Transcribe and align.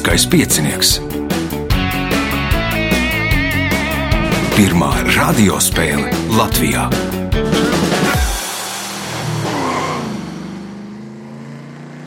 Lieliskais 0.00 0.24
piecinieks. 0.32 0.90
Pirmā 4.56 4.88
radiospēle 5.12 6.08
Latvijā. 6.32 6.86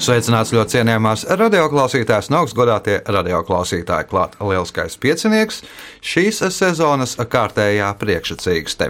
Sveicināts 0.04 0.52
ļoti 0.52 0.74
cienījamās 0.74 1.22
radioklausītājas, 1.38 2.28
no 2.34 2.42
augstgadātie 2.42 2.98
radioklausītāji. 3.14 4.08
Klāt 4.10 4.34
lielskais 4.42 4.98
piecinieks, 5.00 5.62
šīs 6.04 6.42
sezonas 6.52 7.14
kārtējā 7.16 7.88
priekšsacīkste. 8.02 8.90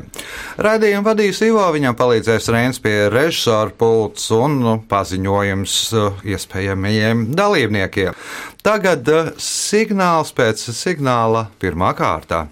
Radījumu 0.63 1.05
vadīs 1.05 1.43
Ivo, 1.45 1.67
viņam 1.75 1.99
palīdzēs 1.99 2.49
Reins 2.55 2.81
pie 2.81 2.95
režisora 3.13 3.75
pults 3.77 4.31
un 4.33 4.57
nu, 4.63 4.73
paziņojums 4.89 5.77
uh, 5.99 6.25
iespējamajiem 6.33 7.27
dalībniekiem. 7.37 8.17
Tagad 8.63 9.07
uh, 9.11 9.31
signāls 9.43 10.29
pēc 10.35 10.61
signāla 10.71 11.47
pirmā 11.59 11.89
kārta. 11.97 12.45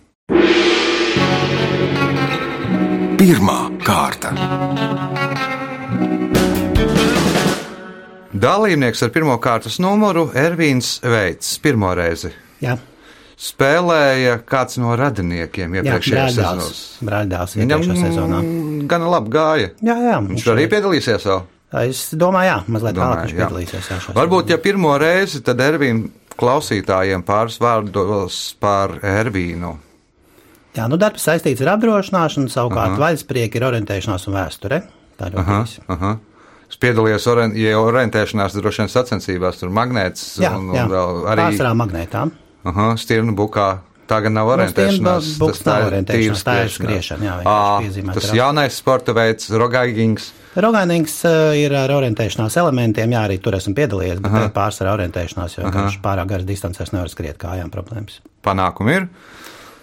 Pirmā 3.22 3.60
kārta. 3.86 4.34
Dalībnieks 8.42 9.04
ar 9.06 9.12
pirmā 9.14 9.38
kārtas 9.44 9.78
numuru 9.80 10.28
Ervīns 10.36 10.98
Veits 11.06 11.54
pirmo 11.64 11.94
reizi. 11.96 12.34
Jā, 12.64 12.76
Spēlēja 13.42 14.36
kāds 14.46 14.78
no 14.78 14.92
radiniekiem 15.00 15.80
iepriekšējā 15.80 16.28
sezonā. 16.36 16.68
brāļdēls 17.08 17.56
iepriekšējā 17.58 18.04
sezonā. 18.04 18.42
gan 18.92 19.08
labi 19.10 19.34
gāja. 19.34 19.72
Jā, 19.82 19.96
jā. 19.98 20.20
Viņš 20.28 20.46
arī 20.54 20.68
piedalīsies 20.70 21.26
vēl. 21.26 21.42
Es 21.72 22.10
domāju, 22.20 22.50
jā, 22.50 22.56
mazliet 22.68 22.96
Domāju, 22.98 23.12
vēlāk 23.12 23.22
viņš 23.24 23.32
jā. 23.32 23.46
piedalīsies. 23.46 23.86
Jā, 23.92 24.00
Varbūt, 24.18 24.50
ja 24.52 24.58
pirmo 24.60 24.92
reizi, 25.00 25.40
tad 25.46 25.62
Ervīna 25.64 26.10
klausītājiem 26.42 27.24
pāris 27.24 27.56
vārdos 27.64 28.40
par 28.60 28.98
Ervīnu. 29.02 29.70
jā, 30.76 30.88
nu 30.92 30.98
darbs 31.00 31.24
saistīts 31.28 31.62
ar 31.64 31.78
apdrošināšanu, 31.78 32.52
savukārt 32.52 32.98
vaļasprieki 33.00 33.56
ir 33.62 33.66
orientēšanās 33.70 34.28
un 34.28 34.36
vēsture. 34.36 34.82
Tā 35.20 35.30
ir 35.32 35.40
Aha, 35.40 35.62
ļoti. 35.64 36.12
Es 36.72 36.80
piedalījos 36.80 37.26
orien, 37.28 37.56
ja 37.60 37.80
orientēšanās, 37.84 38.54
droši 38.56 38.82
vien 38.84 38.92
sacensībās, 38.92 39.58
tur 39.60 39.72
magnēts 39.76 40.38
Jā, 40.40 40.54
un, 40.56 40.70
jā. 40.76 40.86
un 40.86 40.92
vēl 40.94 41.18
arī 41.34 41.48
Pārsvarā 41.50 41.74
magnētām. 41.76 42.32
aha, 42.72 42.86
stirnu 43.00 43.36
bukā. 43.36 43.82
Tā 44.12 44.22
gan 44.24 44.34
nav 44.36 44.48
Nu, 44.48 44.54
orientēšanās. 44.58 45.24
stirnu 45.24 45.40
buks 45.48 45.66
nav 45.68 45.86
orientēšanās, 45.90 46.44
tā 46.48 46.56
ir 46.64 46.72
skriešana, 46.76 47.24
jā, 47.28 47.36
piezīmēt 47.84 48.14
Tas 48.20 48.32
jaunais 48.36 48.76
sporta 48.80 49.14
veids, 49.16 49.50
rogaigings. 49.52 50.32
Rogainīgs 50.52 51.14
uh, 51.30 51.52
ir 51.56 51.72
ar 51.80 51.94
orientēšanās 51.96 52.58
elementiem, 52.60 53.14
jā, 53.16 53.22
arī 53.28 53.38
tur 53.44 53.56
esmu 53.56 53.72
piedalījies, 53.78 54.20
bet 54.24 54.34
tā 54.36 54.42
ir 54.50 54.56
pārsvarā 54.56 54.98
orientēšanās, 54.98 55.56
jo 55.56 55.64
vienkārši 55.64 56.02
pārāk 56.04 56.34
garas 56.34 56.50
distancēs 56.50 56.92
nevar 56.92 57.12
skriet 57.14 57.40
kājām 57.40 57.72
problēmas. 57.72 58.20
Panākumi 58.44 58.98
ir. 59.00 59.08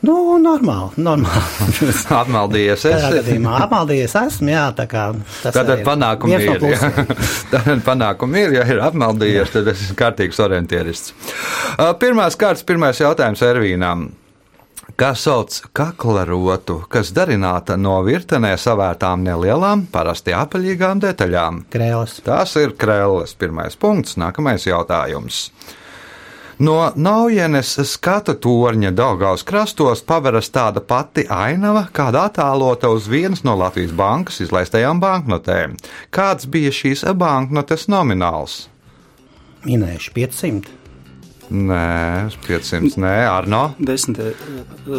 Nu, 0.04 0.36
normāli, 0.38 1.00
normāli. 1.02 1.88
Atmaldījies. 2.20 2.84
Es, 2.86 3.06
gadījumā 3.16 3.56
apmaldījies 3.64 4.14
esmu, 4.20 4.52
jā, 4.52 4.68
tā 4.78 4.86
kā 4.90 5.08
tas 5.40 5.56
Tātad 5.56 5.72
arī 5.72 5.82
ir 5.82 5.88
panākumi 5.88 6.36
no 6.36 6.38
ir. 6.38 6.46
jā. 6.52 6.60
plusiem. 6.60 7.26
Tātad 7.54 7.82
panākumi 7.88 8.44
ir. 8.44 8.54
Ja 8.60 8.68
ir 8.70 8.84
apmaldījies, 8.86 9.50
tad 9.56 9.72
es 9.72 9.82
esmu 9.88 9.98
kārtīgs 9.98 10.38
orientierists. 10.44 11.16
Uh, 11.74 11.90
Pirmās 11.98 12.38
kārtas, 12.38 12.62
pirmais 12.68 13.00
jautājums 13.02 13.42
Ervīnām. 13.48 14.10
Kā 14.98 15.12
sauc 15.14 15.54
kaklarotu, 15.78 16.80
kas 16.90 17.12
darināta 17.14 17.76
no 17.78 18.00
virtenē 18.02 18.56
savērtām 18.58 19.20
nelielām, 19.22 19.84
parasti 19.92 20.32
apaļīgām 20.34 20.98
detaļām? 21.04 21.60
Krēls. 21.70 22.16
Tas 22.26 22.56
ir 22.58 22.74
krēls. 22.74 23.36
Pirmais 23.38 23.78
punkts, 23.78 24.16
nākamais 24.18 24.66
jautājums. 24.66 25.52
No 26.58 26.74
Naujienes 26.98 27.76
skata 27.86 28.34
torņa 28.34 28.90
Daugaus 28.90 29.46
krastos 29.46 30.02
paveras 30.02 30.50
tāda 30.50 30.82
pati 30.82 31.28
ainava, 31.30 31.84
kāda 31.94 32.24
attēlota 32.26 32.90
uz 32.90 33.06
vienas 33.06 33.44
no 33.46 33.54
Latvijas 33.60 33.94
bankas 33.94 34.40
izlaistajām 34.42 34.98
banknotēm. 34.98 35.78
Kāds 36.10 36.50
bija 36.50 36.74
šīs 36.74 37.06
banknotes 37.14 37.86
nomināls? 37.86 38.64
Minējuši 39.62 40.16
500. 40.18 40.87
Nē, 41.48 42.26
uz 42.28 42.34
500, 42.44 42.98
nē, 43.00 43.12
Arno. 43.30 43.70
Desmit, 43.80 44.18
eh, 44.20 44.32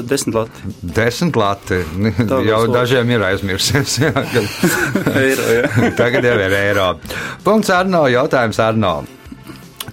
desmit 0.09 0.33
lati. 0.35 0.51
Desmit 0.81 1.35
lati. 1.37 1.77
Tā 2.25 2.39
Jau 2.47 2.63
dažiem 2.73 3.09
ir 3.13 3.21
aizmirsies. 3.27 3.99
jā, 4.01 4.09
kad- 4.13 4.49
Eiro, 5.23 5.43
jā. 5.59 5.65
Tagad 5.99 6.23
jau 6.25 6.33
ir 6.41 6.53
eiro. 6.57 6.87
Punkts 7.45 7.69
Arno. 7.69 8.07
Jautājums 8.09 8.57
Arno. 8.59 9.03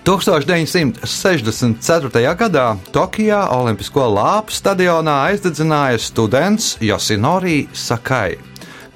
1964. 0.07 2.23
gadā 2.39 2.67
Tokijā 2.95 3.41
Olimpisko 3.53 4.07
lāpu 4.15 4.51
stadionā 4.55 5.17
aizdedzināja 5.33 5.99
students 6.01 6.77
Josinori 6.81 7.67
Sakai. 7.75 8.37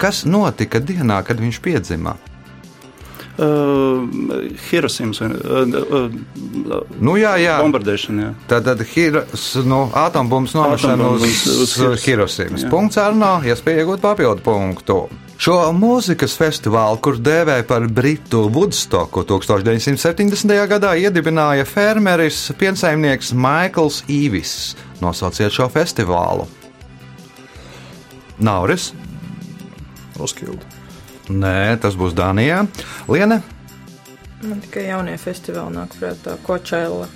Kas 0.01 0.23
notika 0.25 0.79
dienā, 0.81 1.21
kad 1.27 1.37
viņš 1.43 1.59
piedzima? 1.61 2.15
Uh, 3.41 4.03
Hirosimas 4.69 5.21
vai 5.23 5.31
uh, 5.31 6.11
Nu, 7.01 7.15
jā, 7.17 7.31
jā. 7.41 7.55
bombardēšana, 7.63 8.25
jā. 8.27 8.33
Tad, 8.51 8.67
tad 8.67 8.83
Hiros, 8.91 9.45
nu, 9.65 9.79
atombumbas 9.97 10.53
nomešana 10.59 11.07
uz, 11.15 11.23
uz 11.25 11.49
uz 11.65 11.73
Hiros- 11.79 12.05
Hirosimas. 12.05 12.67
Punkts 12.69 12.99
Arno, 13.01 13.39
iespēja 13.47 13.85
iegūt 13.87 14.03
papildu 14.05 14.45
punktu. 14.45 14.99
Šo 15.41 15.55
mūzikas 15.73 16.35
festivālu, 16.37 16.99
kur 17.01 17.17
dēvē 17.17 17.63
par 17.65 17.87
Britu 17.89 18.43
Woodstocku 18.53 19.23
1970. 19.25 20.53
gadā, 20.69 20.91
iedibināja 21.01 21.65
fermeris 21.65 22.43
piensaimnieks 22.61 23.33
Maikls 23.33 24.03
Īvis. 24.13 24.75
Nosauciet 25.01 25.55
šo 25.57 25.71
festivālu. 25.73 26.45
Nauris? 28.39 28.91
Roskilde. 30.21 30.61
Nē, 31.31 31.79
tas 31.83 31.97
būs 31.99 32.15
Dānijā. 32.19 32.65
Liene? 33.11 33.41
Man 34.41 34.63
tikai 34.65 34.87
jaunie 34.89 35.17
festivāli 35.21 35.77
nāk 35.77 35.95
prātā, 36.01 36.37
Kočēla. 36.47 37.07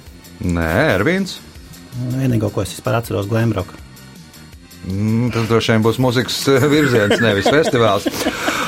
Nē, 0.44 0.70
Ervīns. 0.98 1.38
Vienīgo, 2.12 2.50
ko 2.53 2.62
es 2.64 2.74
vispār 2.74 2.98
atceros, 2.98 3.28
Glamrock. 3.30 3.72
Mm, 4.84 5.30
Tas 5.32 5.47
droši 5.48 5.72
vien 5.72 5.84
būs 5.86 5.98
mūzikas 6.03 6.36
eh, 6.53 6.66
virziens, 6.69 7.20
nevis 7.24 7.50
festivāls. 7.50 8.08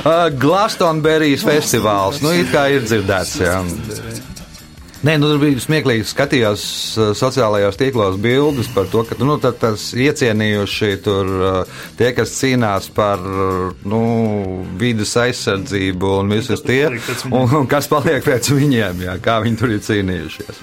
Uh, 0.06 0.28
Glastonberijas 0.38 1.42
festivāls. 1.42 2.20
Nu, 2.22 2.30
it 2.30 2.52
kā 2.52 2.68
ir 2.70 2.84
dzirdēts. 2.86 3.32
Jā. 3.42 3.56
Nē, 5.04 5.18
nu, 5.20 5.28
tur 5.28 5.40
bija 5.42 5.60
smieklīgi. 5.60 6.06
Skatījos 6.08 6.62
uh, 6.96 7.10
sociālajos 7.16 7.76
tīklos 7.76 8.16
bildes 8.20 8.70
par 8.72 8.86
to, 8.88 9.02
ka 9.04 9.18
nu, 9.20 9.36
tas 9.44 9.90
iecienījuši 9.92 10.88
tur 11.04 11.32
uh, 11.36 11.82
tie, 11.98 12.14
kas 12.16 12.32
cīnās 12.38 12.88
par 12.96 13.20
uh, 13.20 13.74
nu, 13.84 14.00
vidas 14.80 15.12
aizsardzību 15.20 16.14
un 16.22 16.32
visus 16.32 16.64
tie, 16.64 16.86
un, 17.28 17.44
un 17.44 17.68
kas 17.68 17.90
paliek 17.92 18.24
pēc 18.24 18.48
viņiem, 18.56 19.04
jā, 19.04 19.18
kā 19.20 19.36
viņi 19.44 19.60
tur 19.60 19.74
ir 19.76 19.84
cīnījušies. 19.84 20.62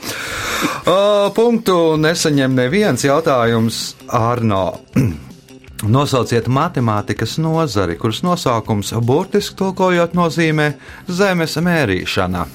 Uh, 0.84 1.30
punktu 1.38 1.94
nesaņem 2.02 2.58
neviens 2.58 3.06
jautājums 3.06 3.84
Arno. 4.10 4.66
Nosauciet 5.94 6.48
matemātikas 6.48 7.38
nozari, 7.44 8.00
kuras 8.00 8.24
nosaukums 8.24 8.94
burtiski 9.04 9.60
tulkojot 9.60 10.18
nozīmē 10.18 10.72
zemes 11.12 11.60
mērīšana. 11.60 12.48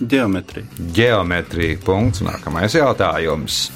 Geometrija. 0.00 0.66
Geometrija. 0.94 1.78
Punkts. 1.84 2.22
Nākamais 2.24 2.74
jautājums. 2.76 3.66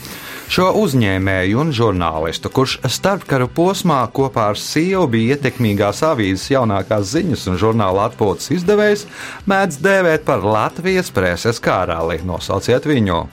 Šo 0.54 0.68
uzņēmēju 0.76 1.60
un 1.62 1.70
žurnālistu, 1.72 2.50
kurš 2.52 2.76
starpkara 2.93 3.46
posmā 3.49 4.02
kopā 4.12 4.50
ar 4.52 4.60
sievu 4.60 5.06
bija 5.14 5.38
ietekmīgās 5.38 6.02
avīzes 6.04 6.50
jaunākās 6.52 7.08
ziņas 7.14 7.46
un 7.49 7.56
žurnāla 7.60 8.10
atpūtas 8.10 8.52
izdevējs, 8.58 9.06
mēdz 9.49 9.81
dēvēt 9.84 10.26
par 10.28 10.44
Latvijas 10.44 11.10
preses 11.14 11.62
karali. 11.64 12.20
Nosauciet 12.28 12.87
viņu! 12.88 13.25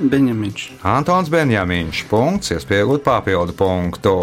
Beņemiņš. 0.00 0.66
Antons 0.86 1.28
Benjamīns. 1.32 2.04
Punkts, 2.08 2.54
iespējot 2.54 3.02
papildu 3.04 3.56
punktu. 3.58 4.16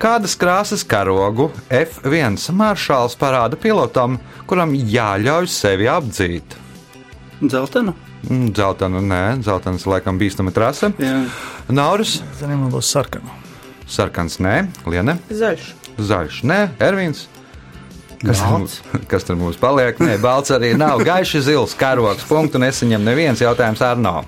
Kādas 0.00 0.36
krāsas 0.38 0.84
karogu 0.88 1.50
F1 1.68 2.38
maršāls 2.56 3.16
parāda 3.20 3.58
pilotam, 3.60 4.20
kuram 4.48 4.76
jāļauj 4.76 5.48
sevi 5.50 5.88
apdzīt? 5.90 6.69
Dzeltenu. 7.40 7.94
Mm, 8.28 8.50
Zeltainu, 8.54 9.00
nē, 9.00 9.20
zeltains 9.42 9.86
laikam 9.88 10.18
bīstama 10.20 10.52
trase. 10.52 10.90
Jā. 11.00 11.22
Nauris, 11.72 12.18
Zaļiem 12.40 12.66
būs 12.70 12.90
sarkana. 12.92 13.30
sarkans, 13.88 14.36
nē, 14.38 14.68
liene, 14.86 15.18
Zaļš. 15.30 15.70
zaļš, 15.98 16.42
nē, 16.44 16.58
Ervīns. 16.78 17.24
Kas, 18.20 18.38
tur 18.42 18.50
mums- 18.52 18.80
kas 19.08 19.24
tur 19.24 19.36
mums 19.40 19.56
paliek? 19.56 19.96
Nē, 19.98 20.18
balts 20.20 20.50
arī 20.52 20.74
nav. 20.76 21.00
Gaiši 21.00 21.40
zils 21.40 21.72
karogs. 21.74 22.22
Punktu 22.28 22.58
nesaņem 22.60 23.00
neviens 23.02 23.40
jautājums 23.40 23.80
Arno. 23.80 24.24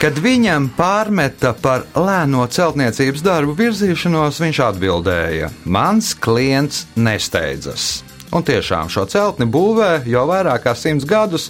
Kad 0.00 0.16
viņam 0.20 0.68
pārmeta 0.76 1.54
par 1.60 1.82
lēno 1.94 2.46
celtniecības 2.48 3.22
darbu 3.24 3.54
virzīšanos, 3.56 4.38
viņš 4.40 4.60
atbildēja: 4.68 5.50
Mans 5.64 6.14
klients 6.14 6.86
nesteidzas. 6.96 8.02
Un 8.30 8.44
tiešām 8.46 8.90
šo 8.92 9.06
celtni 9.10 9.46
būvē 9.50 10.04
jau 10.06 10.22
vairāk 10.28 10.62
kā 10.68 10.74
simts 10.78 11.06
gadus, 11.08 11.48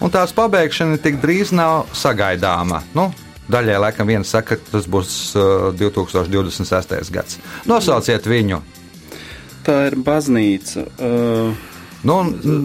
un 0.00 0.12
tās 0.14 0.32
pabeigšana 0.32 0.96
tik 1.02 1.18
drīz 1.20 1.52
nav 1.52 1.90
sagaidāma. 1.92 2.80
Nu, 2.96 3.10
daļai 3.52 3.80
laikam 3.86 4.08
viens 4.08 4.30
saka, 4.32 4.56
ka 4.56 4.76
tas 4.78 4.86
būs 4.88 5.10
uh, 5.36 5.68
2026. 5.76 7.12
gads. 7.12 7.36
Nosauciet 7.68 8.24
viņu! 8.30 8.62
Tā 9.66 9.76
ir 9.90 9.98
baznīca. 10.02 10.86
Uh, 10.98 11.68
Nu, 12.02 12.16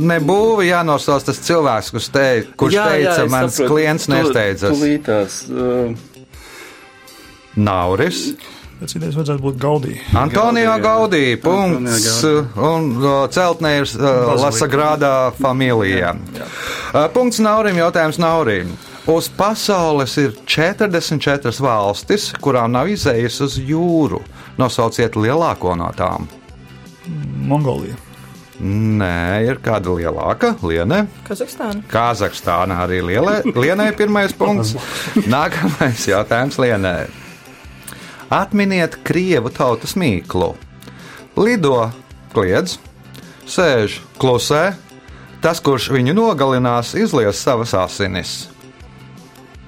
nebūva 0.10 0.64
jānosauc 0.66 1.22
tas 1.28 1.38
cilvēks, 1.46 1.92
kurš, 1.94 2.06
te, 2.10 2.24
kurš 2.58 2.74
jā, 2.74 2.86
teica, 2.90 3.12
es 3.22 3.30
mans 3.30 3.54
saprotu. 3.54 3.70
klients 3.70 4.08
nesteidzas. 4.10 4.72
Tulītās. 4.74 5.36
Uh, 5.46 5.94
Nauris. 7.54 8.24
Pēc 8.78 8.94
idejas 9.00 9.16
vajadzētu 9.18 9.42
būt 9.42 9.56
Gaudī. 9.58 9.96
Antonio 10.14 10.76
Gaudī, 10.78 10.84
Gaudī, 10.86 11.22
jā. 11.32 11.40
punkts, 11.42 12.20
Antonio 12.22 12.68
un 12.68 12.92
uh, 13.02 13.16
celtnē 13.34 13.72
ir 13.80 13.88
uh, 13.88 14.04
Bazilika. 14.04 14.36
Lasagrādā 14.44 15.14
familija. 15.40 16.14
Uh, 16.38 17.08
Punkts 17.16 17.42
Naurim, 17.42 17.80
jautājums 17.82 18.22
Naurim. 18.22 18.76
Uz 19.10 19.32
pasaules 19.34 20.14
ir 20.22 20.36
44 20.46 21.58
valstis, 21.64 22.30
kurām 22.44 22.76
nav 22.76 22.92
izējas 22.92 23.40
uz 23.48 23.58
jūru. 23.58 24.22
Nosauciet 24.62 25.18
lielāko 25.18 25.74
no 25.80 25.90
tām. 25.98 26.28
Mongolija. 27.48 27.98
Nē, 28.58 29.46
ir 29.46 29.60
kāda 29.62 29.94
lielāka, 29.94 30.56
Liene. 30.66 31.06
Kazahstāna. 31.26 31.84
Kazahstāna 31.90 32.82
arī 32.86 33.04
lielai, 33.06 33.40
Lienai 33.54 33.92
pirmais 33.98 34.34
punkts. 34.38 34.74
Nākamais 35.34 36.10
jautājums 36.10 36.58
Lienai. 36.62 37.06
Atminiet 38.34 38.98
krievu 39.08 39.52
tautas 39.54 39.96
mīklu. 39.96 40.54
Lido, 41.38 41.88
kliedz, 42.34 42.78
sēž, 43.48 44.02
klusē. 44.20 44.76
Tas, 45.42 45.62
kurš 45.64 45.92
viņu 45.94 46.16
nogalinās, 46.18 46.96
izlies 46.98 47.40
savas 47.40 47.76
asinis. 47.78 48.36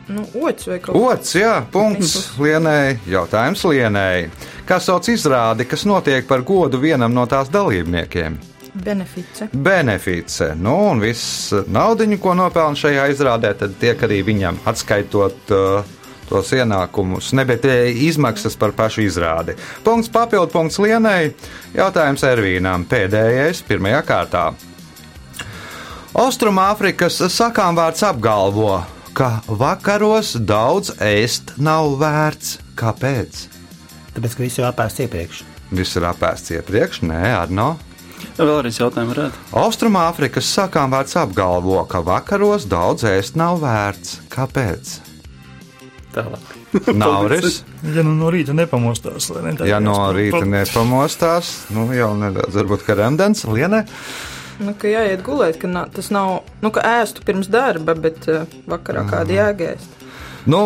Nu, 0.09 0.25
ots 0.41 0.65
Ots, 0.89 1.35
jā, 1.37 1.59
punkts 1.71 2.31
Lienai. 2.41 2.97
Jautājums 3.05 3.61
Lienai. 3.69 4.31
Kā 4.65 4.79
sauc 4.81 5.05
izrādi, 5.13 5.67
kas 5.69 5.85
notiek 5.85 6.25
par 6.27 6.41
godu 6.41 6.81
vienam 6.81 7.13
no 7.13 7.27
tās 7.29 7.51
dalībniekiem? 7.53 8.39
benefice. 8.73 9.47
Benefice. 9.51 10.53
Nu, 10.55 10.75
un 10.91 11.01
viss 11.03 11.53
naudiņu, 11.67 12.19
ko 12.21 12.35
nopelna 12.37 12.77
šajā 12.79 13.07
izrādē, 13.13 13.53
tad 13.57 13.75
tiek 13.81 14.01
arī 14.05 14.21
viņam 14.27 14.59
atskaitot 14.69 15.53
uh, 15.55 15.95
tos 16.29 16.53
ienākumus, 16.55 17.33
ne 17.37 17.45
bet 17.49 17.65
izmaksas 17.65 18.55
par 18.59 18.73
pašu 18.77 19.03
izrādi. 19.07 19.57
Punkts 19.83 20.11
papildu 20.13 20.53
punkts 20.53 20.79
Lienai. 20.81 21.33
Jautājums 21.75 22.23
Ervīnām. 22.29 22.85
Pēdējais, 22.89 23.63
pirmajā 23.67 24.01
kārtā. 24.07 24.45
Austrumāfrikas 26.19 27.19
sakāmvārds 27.31 28.01
apgalvo, 28.07 28.79
ka 29.13 29.39
vakaros 29.45 30.33
daudz 30.39 30.95
ēst 31.05 31.53
nav 31.61 31.93
vērts. 32.01 32.57
Kāpēc? 32.79 33.43
Tāpēc, 34.15 34.35
ka 34.35 34.43
viss 34.45 34.59
jau 34.59 34.65
apēsts 34.69 35.03
iepriekš. 35.05 35.43
Viss 35.75 35.99
ir 35.99 36.07
apēsts 36.09 36.55
iepriekš, 36.57 37.03
nē, 37.05 37.21
Arno. 37.43 37.75
vēlreiz 38.49 38.79
jautājumu 38.79 39.13
varētu. 39.13 39.43
Austrumāfrikas 39.61 40.49
sakāmvārds 40.57 41.13
apgalvo, 41.19 41.83
ka 41.91 42.01
vakaros 42.01 42.65
daudz 42.71 43.05
ēst 43.07 43.37
nav 43.39 43.61
vērts. 43.61 44.17
Kāpēc? 44.33 45.08
Tālāk. 46.13 46.55
Nauris, 47.01 47.61
Ja 47.95 48.03
nu 48.05 48.15
no 48.17 48.31
rīta 48.33 48.53
nepamostās, 48.57 49.29
lai 49.33 49.43
ne 49.45 49.53
tā 49.59 49.69
ja 49.69 49.77
no 49.83 49.95
rīta 50.15 50.41
nepamostās, 50.47 51.53
nu 51.75 51.87
jau 51.93 52.11
nedaudz, 52.17 52.57
varbūt 52.57 52.85
kā 52.87 52.97
remdens, 52.97 53.45
lienē. 53.45 53.85
Nu, 54.59 54.73
ka 54.75 54.89
jāiet 54.91 55.21
gulēt, 55.23 55.61
ka 55.61 55.69
na, 55.71 55.85
tas 55.87 56.09
nav, 56.11 56.41
nu, 56.59 56.73
ka 56.75 56.83
ēstu 56.99 57.23
pirms 57.23 57.47
darba, 57.51 57.95
bet 57.95 58.25
uh, 58.27 58.43
vakarā 58.67 59.05
kāda 59.07 59.37
jāgēst. 59.37 59.99
Nu, 60.49 60.61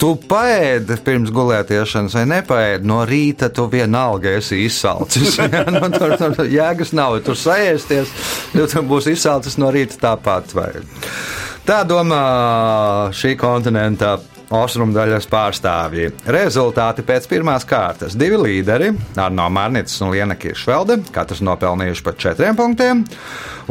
tu 0.00 0.14
paēdi 0.16 0.96
pirms 1.04 1.30
gulētiešanas 1.34 2.16
vai 2.16 2.24
nepaēdi. 2.30 2.88
No 2.88 3.02
rīta 3.08 3.50
tu 3.54 3.68
vienalga 3.72 4.36
esi 4.38 4.62
izsalcis. 4.66 5.36
Ja? 5.52 5.64
Nu, 5.68 5.84
tur, 5.92 6.14
tur 6.18 6.48
jēgas 6.48 6.92
nav. 6.96 7.18
Tur 7.26 7.36
saēsties, 7.38 8.12
jo 8.56 8.66
tu 8.70 8.82
būsi 8.88 9.16
izsalcis 9.16 9.58
no 9.60 9.70
rīta 9.74 10.00
tāpat. 10.00 10.54
Vai. 10.56 10.70
Tā 11.68 11.82
domā 11.88 12.22
šī 13.14 13.34
kontinenta 13.38 14.16
austrumdaļas 14.52 15.28
pārstāvji. 15.32 16.10
Rezultāti 16.36 17.04
pēc 17.06 17.28
pirmās 17.30 17.66
kārtas. 17.68 18.16
Divi 18.18 18.40
līderi, 18.40 18.92
Arno 19.16 19.48
Mārnits 19.52 20.00
un 20.04 20.12
Liena 20.12 20.36
Kiršvelde, 20.36 21.00
katrs 21.14 21.42
nopelnījuši 21.44 22.04
pa 22.06 22.14
četriem 22.26 22.58
punktiem. 22.58 23.04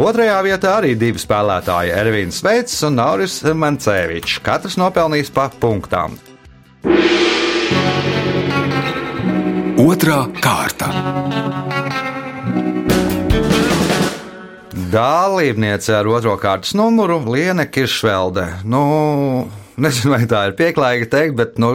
Otrajā 0.01 0.39
vietā 0.45 0.75
arī 0.79 0.95
divi 0.97 1.21
spēlētāji- 1.21 1.93
Ervīns 2.01 2.41
Veits 2.43 2.81
un 2.87 2.95
Nauris 2.95 3.41
Mancevičs. 3.43 4.39
Katrs 4.43 4.77
nopelnījis 4.81 5.33
pa 5.33 5.49
punktām. 5.49 6.17
Otra 9.81 10.27
kārta. 10.41 10.91
Dalībniece 14.91 15.93
ar 15.95 16.07
otro 16.07 16.35
kārtas 16.37 16.73
numuru- 16.75 17.21
Liena 17.33 17.65
Kiršvelde. 17.65 18.47
Nu, 18.63 19.49
nezinu, 19.83 20.13
vai 20.15 20.25
tā 20.29 20.43
ir 20.49 20.55
pieklājīga 20.59 21.09
teikt, 21.11 21.35
bet 21.39 21.57
nu, 21.61 21.71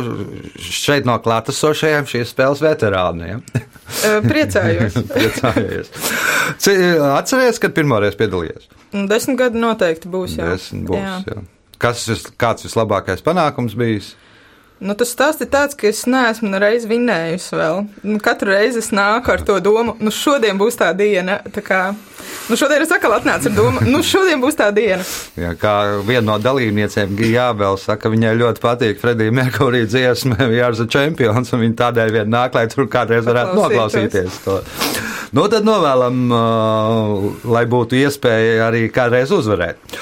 šeit 0.63 1.09
no 1.09 1.17
klātesošajiem 1.23 2.09
šīs 2.11 2.33
spēles 2.35 2.63
veterāniem. 2.65 3.43
Priecājos. 4.27 4.99
Priecājos. 5.17 5.93
Atceries, 7.13 7.61
kad 7.63 7.75
pirmoreiz 7.77 8.19
piedalījies? 8.19 8.71
Desmit 9.11 9.41
gadi 9.41 9.61
noteikti 9.63 10.11
būs. 10.13 10.39
Jā. 10.41 10.53
Desmit 10.55 10.87
būs. 10.91 11.03
Jā. 11.03 11.19
Jā. 11.27 11.43
Kas 11.83 12.07
kāds 12.41 12.65
vislabākais 12.65 13.25
panākums 13.25 13.77
bijis? 13.77 14.15
Nu, 14.77 14.93
tas 14.93 15.09
stāsts 15.15 15.41
ir 15.41 15.49
tāds, 15.49 15.77
ka 15.77 15.89
es 15.89 16.03
neesmu 16.05 16.51
nereiz 16.53 16.85
vinējusi 16.89 17.57
vēl. 17.57 17.87
Nu, 18.05 18.19
katru 18.21 18.53
reizi 18.53 18.83
es 18.83 18.91
nāku 18.93 19.33
ar 19.33 19.45
to 19.45 19.57
domu, 19.65 19.95
nu, 20.05 20.13
šodien 20.13 20.59
būs 20.61 20.77
tā 20.77 20.91
diena. 20.97 21.39
Tā 21.53 21.63
kā, 21.65 21.81
nu, 22.51 22.59
šodien 22.59 22.85
es 22.85 22.93
atkal 22.95 23.17
atnācu 23.17 23.51
ar 23.51 23.57
domu, 23.57 23.85
nu, 23.89 24.03
šodien 24.07 24.43
būs 24.43 24.59
tā 24.59 24.69
diena. 24.75 25.05
Jā, 25.39 25.55
kā 25.61 25.75
viena 26.07 26.25
no 26.33 26.39
dalībniecēm, 26.43 27.17
Jābela, 27.27 27.79
saka, 27.81 28.11
viņai 28.13 28.35
ļoti 28.41 28.63
patīk 28.63 29.03
Fredija 29.03 29.35
Merkurī 29.35 29.85
dziesma, 29.89 30.39
Jārs 30.61 30.83
ir 30.85 30.91
čempions, 30.93 31.53
un 31.53 31.65
viņa 31.65 31.79
tādēļ 31.83 32.15
vien 32.21 32.33
nāk, 32.33 32.57
lai 32.57 32.67
tur 32.73 32.89
kādreiz 32.93 33.27
varētu 33.29 33.59
noklausīties 33.61 34.41
to. 34.45 34.61
Nu, 35.37 35.49
tad 35.53 35.67
novēlam, 35.67 36.23
uh, 36.31 37.27
lai 37.51 37.67
būtu 37.69 37.99
iespēja 37.99 38.69
arī 38.69 38.87
kādreiz 38.95 39.33
uzvarēt. 39.35 39.99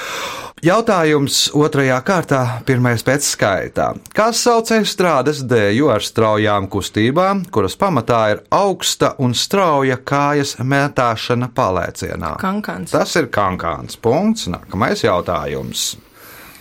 Jautājums 0.65 1.51
otrajā 1.53 1.99
kārtā, 2.01 2.39
pirmais 2.65 3.03
pēc 3.05 3.25
skaitā. 3.27 3.91
Kas 4.17 4.39
sauc 4.41 4.71
strādes 4.89 5.43
dēļu 5.45 5.91
ar 5.93 6.01
straujām 6.01 6.65
kustībām, 6.73 7.43
kuras 7.53 7.75
pamatā 7.77 8.21
ir 8.33 8.41
augsta 8.49 9.11
un 9.21 9.35
strauja 9.37 9.99
kājas 10.01 10.55
mētāšana 10.57 11.51
palēcienā? 11.53 12.31
Kankāns. 12.41 12.95
Tas 12.95 13.13
ir 13.19 13.29
kankāns. 13.29 13.99
Punkts. 14.01 14.47
Nākamais 14.49 15.05
jautājums. 15.05 15.99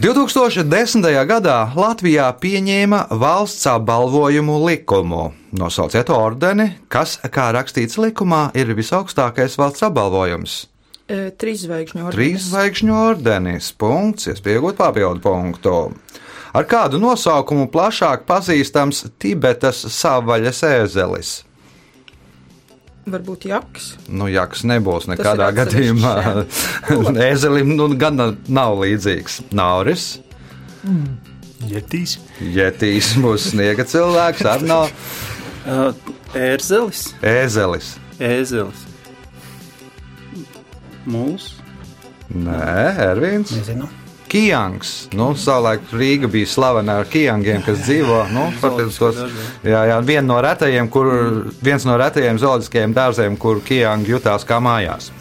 2010. 0.05 1.09
gadā 1.31 1.57
Latvijā 1.73 2.29
pieņēma 2.45 3.07
valsts 3.25 3.71
apbalvojumu 3.73 4.59
likumu. 4.67 5.31
Nosauciet 5.57 6.13
ordeni, 6.13 6.75
kas, 6.93 7.17
kā 7.25 7.49
rakstīts 7.57 7.97
likumā, 7.97 8.51
ir 8.53 8.77
visaugstākais 8.77 9.57
valsts 9.57 9.89
apbalvojums. 9.89 10.61
E, 11.05 11.31
Trīs 11.37 11.65
zvaigžņu 11.67 12.07
ordenis. 12.07 12.17
Trīs 12.17 12.47
zvaigžņu 12.51 12.95
ordenis, 12.97 13.71
punkts, 13.77 14.29
iespējot 14.33 14.79
papildu 14.79 15.21
punktu. 15.25 15.75
Ar 16.55 16.69
kādu 16.71 17.01
nosaukumu 17.03 17.67
plašāk 17.73 18.25
pazīstams 18.29 19.05
Tibetas 19.21 19.83
savvaļas 19.93 20.63
ēzelis? 20.71 21.33
Varbūt 23.11 23.45
jaks. 23.51 23.91
Nu, 24.09 24.31
jaks 24.33 24.63
nebūs 24.65 25.11
nekādā 25.11 25.51
gadījumā. 25.53 26.15
Ēzelim 27.29 27.75
nu, 27.77 27.91
gan 28.01 28.17
nav 28.49 28.79
līdzīgs. 28.81 29.43
Nauris, 29.53 30.15
Jetīs. 31.65 32.19
Jetīs 32.41 33.15
būs 33.21 33.51
sniega 33.53 33.87
cilvēks, 33.89 34.45
ar 34.49 34.65
no 34.65 34.83
Uh, 35.65 35.95
ērzelis, 36.37 37.15
ēzelis. 37.25 37.95
ēzelis. 38.21 38.83
Mūls. 41.11 41.53
Nē, 42.35 42.95
Ervīns. 43.11 43.53
Nezinu. 43.59 43.89
Kijangs. 44.35 44.93
Nu, 45.15 45.29
savulaik 45.39 45.93
Rīga 45.95 46.27
bija 46.31 46.49
slavena 46.51 46.97
ar 47.03 47.07
kijangiem, 47.07 47.63
kas 47.63 47.85
dzīvo. 47.85 48.25
Nu, 48.35 48.49
tos, 48.99 49.21
jā, 49.63 49.85
jā, 49.91 49.99
vien 50.03 50.27
no 50.27 50.41
retajiem, 50.43 50.89
kur, 50.91 51.13
viens 51.63 51.87
no 51.87 51.99
retajiem 52.01 52.41
zooloģiskajiem 52.43 52.97
dārziem, 52.97 53.37
kur 53.39 53.63
kijangi 53.63 54.17
jutās 54.17 54.47
kā 54.49 54.59
mājās. 54.65 55.13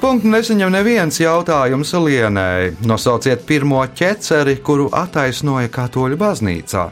Punktu 0.00 0.30
nesaņem 0.32 0.70
neviens 0.72 1.18
jautājums 1.20 1.90
Lienai. 2.00 2.72
Nosauciet 2.88 3.42
pirmo 3.44 3.82
ķeceri, 3.84 4.56
kuru 4.64 4.86
attaisnoja 4.96 5.68
katoļu 5.72 6.16
baznīcā. 6.20 6.86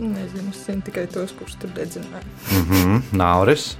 Nezinu, 0.00 0.48
es 0.48 0.62
zinu 0.64 0.80
tikai 0.86 1.04
tos, 1.12 1.34
kurus 1.36 1.58
tur 1.60 1.72
dedzināja. 1.76 2.24
Mhm, 2.56 3.02
Nauris. 3.20 3.74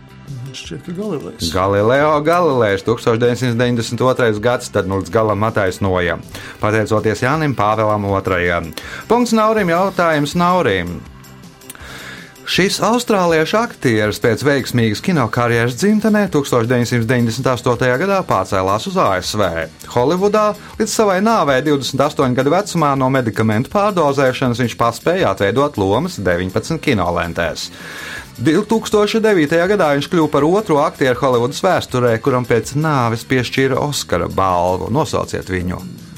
Šķiet, 0.56 0.82
ka 0.86 0.94
Galilejs. 0.96 1.52
Galileo 1.54 2.10
Galilejs 2.26 2.84
1992. 2.86 4.40
gads, 4.42 4.72
tad 4.74 4.90
nu 4.90 5.00
līdz 5.00 5.12
galam 5.14 5.46
attaisnoja. 5.46 6.18
Pateicoties 6.62 7.22
Jānim 7.24 7.54
Pāvēlam 7.58 8.08
II. 8.10 8.74
Punkts 9.10 9.36
Naurim 9.36 9.72
jautājums 9.72 10.36
Naurim. 10.38 10.98
Šis 12.50 12.80
austrāliešu 12.82 13.60
aktieris 13.60 14.18
pēc 14.18 14.40
veiksmīgas 14.42 14.98
kinokarjeras 15.06 15.76
dzimtenē 15.78 16.24
1998. 16.34 17.92
gadā 18.00 18.16
pārcēlās 18.26 18.88
uz 18.90 18.96
ASV. 18.98 19.44
Holivudā 19.92 20.48
līdz 20.80 20.90
savai 20.90 21.20
nāvei 21.22 21.60
28 21.68 22.34
gadu 22.34 22.50
vecumā 22.50 22.90
no 22.98 23.06
medikamentu 23.14 23.70
pārdozēšanas 23.70 24.64
viņš 24.64 24.76
paspēja 24.82 25.30
atveidot 25.30 25.78
lomas 25.78 26.18
19 26.18 26.82
kinolentēs. 26.82 27.70
2009. 28.42 29.58
gadā 29.76 29.94
viņš 29.94 30.10
kļuva 30.10 30.34
par 30.34 30.50
otro 30.50 30.82
aktieru 30.82 31.22
Holivudas 31.22 31.62
vēsturē, 31.62 32.16
kuram 32.18 32.50
pēc 32.50 32.74
nāves 32.74 33.22
piešķīra 33.30 33.78
Oskara 33.78 34.26
balvu. 34.26 34.90
Nosauciet 34.90 35.54
viņu! 35.54 36.09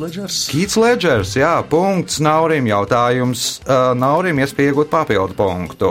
Ledžers. 0.00 0.36
Kīts 0.50 0.76
Ledžers, 0.80 1.34
jā, 1.36 1.52
punkts 1.68 2.20
Naurim 2.24 2.68
jautājums. 2.70 3.60
Uh, 3.66 3.92
Naurim 3.98 4.40
iespēja 4.40 4.72
iegūt 4.72 4.90
papildu 4.92 5.36
punktu. 5.36 5.90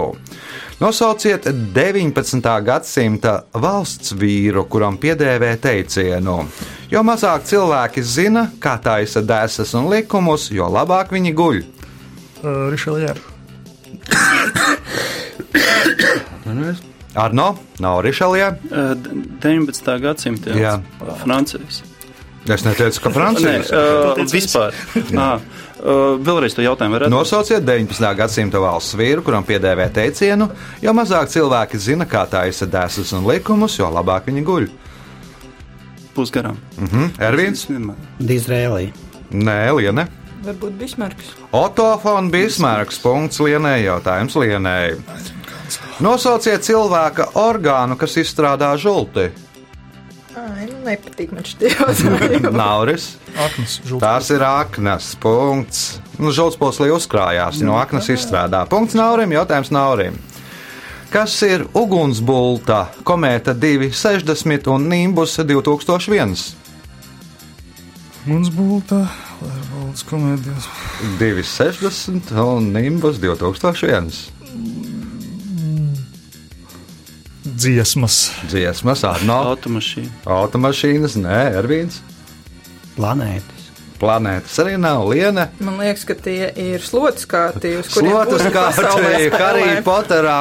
Nosauciet 0.79 1.45
19. 1.75 2.39
gadsimta 2.65 3.33
valsts 3.53 4.13
vīru, 4.15 4.63
kuram 4.71 4.97
piedēvē 4.97 5.51
teicienu. 5.61 6.37
Jo 6.89 7.03
mazāk 7.05 7.43
cilvēki 7.49 8.01
zina, 8.01 8.47
kā 8.63 8.77
taisa 8.81 9.21
dēsas 9.21 9.75
un 9.77 9.89
likumus, 9.91 10.47
jo 10.55 10.69
labāk 10.71 11.11
viņi 11.13 11.35
guļ. 11.35 11.59
Uh, 12.39 12.69
Rišelijā. 12.73 13.13
Arno, 17.19 17.51
nav 17.83 18.01
Rišalijā. 18.07 18.49
Uh, 18.71 18.95
19. 19.43 19.95
gadsimta 20.01 20.55
Jā. 20.57 20.79
Francijas. 21.21 21.83
Es 22.49 22.63
neteicu, 22.65 23.01
ka 23.03 23.09
Nē, 23.09 23.13
Francijas. 23.13 23.69
uh, 23.71 24.17
vispār. 24.33 24.73
ah, 25.17 25.35
uh, 25.37 26.17
vēlreiz 26.25 26.55
to 26.57 26.63
jautājumu 26.65 26.97
varētu. 26.97 27.13
Nosauciet 27.13 27.63
19. 27.67 28.09
gadsimta 28.17 28.61
valsts 28.63 28.95
vīru, 28.97 29.21
kuram 29.25 29.45
piedēvē 29.45 29.85
teicienu, 29.93 30.49
jo 30.81 30.93
mazāk 30.97 31.29
cilvēki 31.29 31.77
zina, 31.77 32.07
kā 32.09 32.23
taisa 32.29 32.65
dēsas 32.65 33.13
un 33.17 33.27
likumus, 33.29 33.77
jo 33.77 33.89
labāk 33.93 34.31
viņi 34.31 34.45
guļ. 34.47 34.69
Pusgarām. 36.17 36.57
Mhm. 36.79 37.11
Ervīns? 37.21 37.67
Dizraēlī. 38.19 38.89
Nē, 39.31 39.59
Liene. 39.77 40.07
Varbūt 40.43 40.77
Bismarks. 40.79 41.33
Oto 41.51 41.99
von 42.03 42.31
Bismarks. 42.31 42.97
Punkts 43.03 43.39
Lienai. 43.43 43.83
Jautājums 43.83 44.35
Lienai. 44.39 44.95
Nosauciet 45.99 46.63
cilvēka 46.63 47.29
orgānu, 47.35 47.97
kas 47.99 48.15
izstrādā 48.17 48.71
žulti. 48.79 49.29
Ai, 50.39 50.67
nepatīk 50.89 51.33
man 51.35 51.45
šie 51.47 51.71
jautājumi. 51.71 52.51
Nauris. 52.63 53.11
Aknas 53.37 53.79
žults. 53.85 54.03
Tās 54.03 54.31
ir 54.35 54.45
aknas. 54.45 55.13
Punkts. 55.21 55.83
Nu, 56.19 56.33
Žultspolslī 56.35 56.89
uzkrājās, 56.91 57.61
no 57.63 57.77
aknas 57.79 58.09
izstrādā. 58.11 58.65
Punkts 58.69 58.97
Naurim. 58.99 59.33
Jautājums 59.37 59.71
Naurim. 59.73 60.19
Kas 61.09 61.33
ir 61.41 61.63
ugunsbulta, 61.73 62.83
komēta 63.07 63.55
260 63.57 64.67
un 64.69 64.83
Nimbus 64.91 65.39
2001? 65.41 66.35
Mums 68.29 68.51
būtu 68.53 68.99
Lērvaldes 69.39 70.03
komēdijas. 70.05 70.67
260 71.17 72.35
un 72.43 72.69
Nimbus 72.75 73.17
2001. 73.23 74.38
Dziesmas. 77.59 78.31
Dziesmas, 78.47 79.03
Arno, 79.03 79.35
Automašīna. 79.51 80.09
automašīnas, 80.25 81.17
nē, 81.19 81.39
Ervīns. 81.59 81.99
Planētas. 82.95 83.65
Planētas 83.99 84.53
arī 84.63 84.77
nav 84.79 85.03
liena. 85.11 85.49
Man 85.59 85.75
liekas, 85.81 86.05
ka 86.07 86.15
tie 86.15 86.47
ir 86.55 86.79
slotas 86.87 87.25
kārti, 87.27 87.73
uz 87.81 87.89
kuriem 87.91 88.13
Slotas 88.15 88.45
būtu 88.45 88.51
kā 89.35 89.47
arī. 89.49 89.65
Potterā, 89.83 90.37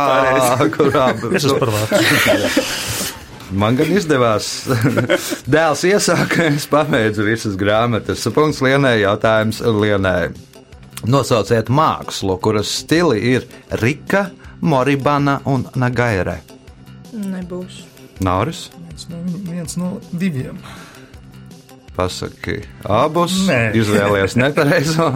kurā 0.77 1.07
Es 1.35 1.43
esmu 1.43 1.59
par 1.59 1.73
vārdu. 1.75 1.99
man 3.51 3.79
gan 3.81 3.91
izdevās. 3.99 4.51
Dēls 5.53 5.83
iesāka, 5.91 6.53
es 6.55 6.69
pabeidzu 6.71 7.27
visas 7.27 7.57
grāmatas. 7.59 8.23
Punkts 8.35 8.63
lienai, 8.63 9.01
jautājums 9.03 9.59
lienai. 9.65 10.29
Nosauciet 11.07 11.67
mākslu, 11.71 12.39
kuras 12.43 12.71
stili 12.85 13.19
ir 13.35 13.49
Rika, 13.83 14.29
Moribana 14.63 15.41
un 15.51 15.67
Nagaire. 15.79 16.39
Nebūs. 17.13 17.83
Nauris, 18.21 18.69
Viens 18.83 19.09
no, 19.09 19.19
viens 19.47 19.77
no 19.79 19.89
diviem. 20.13 20.59
pasaki 21.99 22.61
abus. 22.87 23.33
Nē. 23.49 23.73
Izvēlējies 23.75 24.37
nepareizo. 24.39 25.07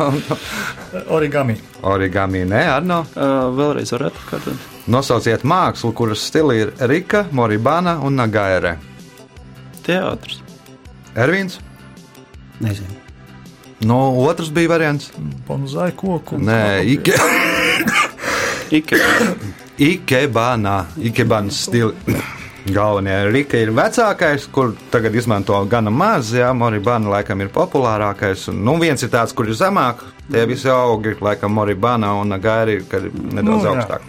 Origami. 1.16 1.56
Origami, 1.86 2.44
nē, 2.50 2.62
Arno. 2.76 3.02
Uh, 3.14 3.50
vēlreiz 3.54 3.92
varētu 3.94 4.22
atkārtot. 4.24 4.64
Nosauciet 4.90 5.44
mākslu, 5.46 5.92
kuras 5.94 6.24
stili 6.26 6.56
ir 6.64 6.72
Rika, 6.90 7.24
Moribana 7.30 7.98
un 8.02 8.18
Nagaire. 8.18 8.76
Teātris. 9.86 10.40
Ervīns. 11.14 11.60
Nezinu. 12.62 12.98
No 13.86 14.00
otrs 14.26 14.50
bija 14.54 14.70
variants. 14.70 15.10
Bonzai 15.46 15.90
koku. 15.98 16.38
Nē, 16.38 16.82
Ike. 16.96 17.14
Ikea. 18.70 19.34
Ikebana, 19.78 20.86
Ikebanas 21.00 21.64
stila. 21.66 21.92
Galvenie 22.62 23.24
Rika 23.32 23.58
ir 23.58 23.72
vecākais, 23.74 24.44
kur 24.54 24.76
tagad 24.92 25.14
izmanto 25.18 25.56
gana 25.66 25.90
maz, 25.90 26.28
jā, 26.36 26.52
Moribana 26.54 27.10
laikam 27.16 27.40
ir 27.42 27.48
populārākais. 27.50 28.44
Un, 28.52 28.60
nu, 28.62 28.76
viens 28.78 29.02
ir 29.02 29.10
tāds, 29.10 29.34
kur 29.34 29.48
ir 29.50 29.56
zemāk, 29.58 30.04
tie 30.30 30.44
visi 30.46 30.70
augi, 30.70 31.16
laikam 31.20 31.56
Moribana 31.58 32.12
un 32.20 32.30
Nagairi, 32.30 32.84
kad 32.88 33.08
ir 33.08 33.16
nedaudz 33.18 33.64
Nu, 33.64 33.66
jā. 33.66 33.72
augstāk. 33.74 34.06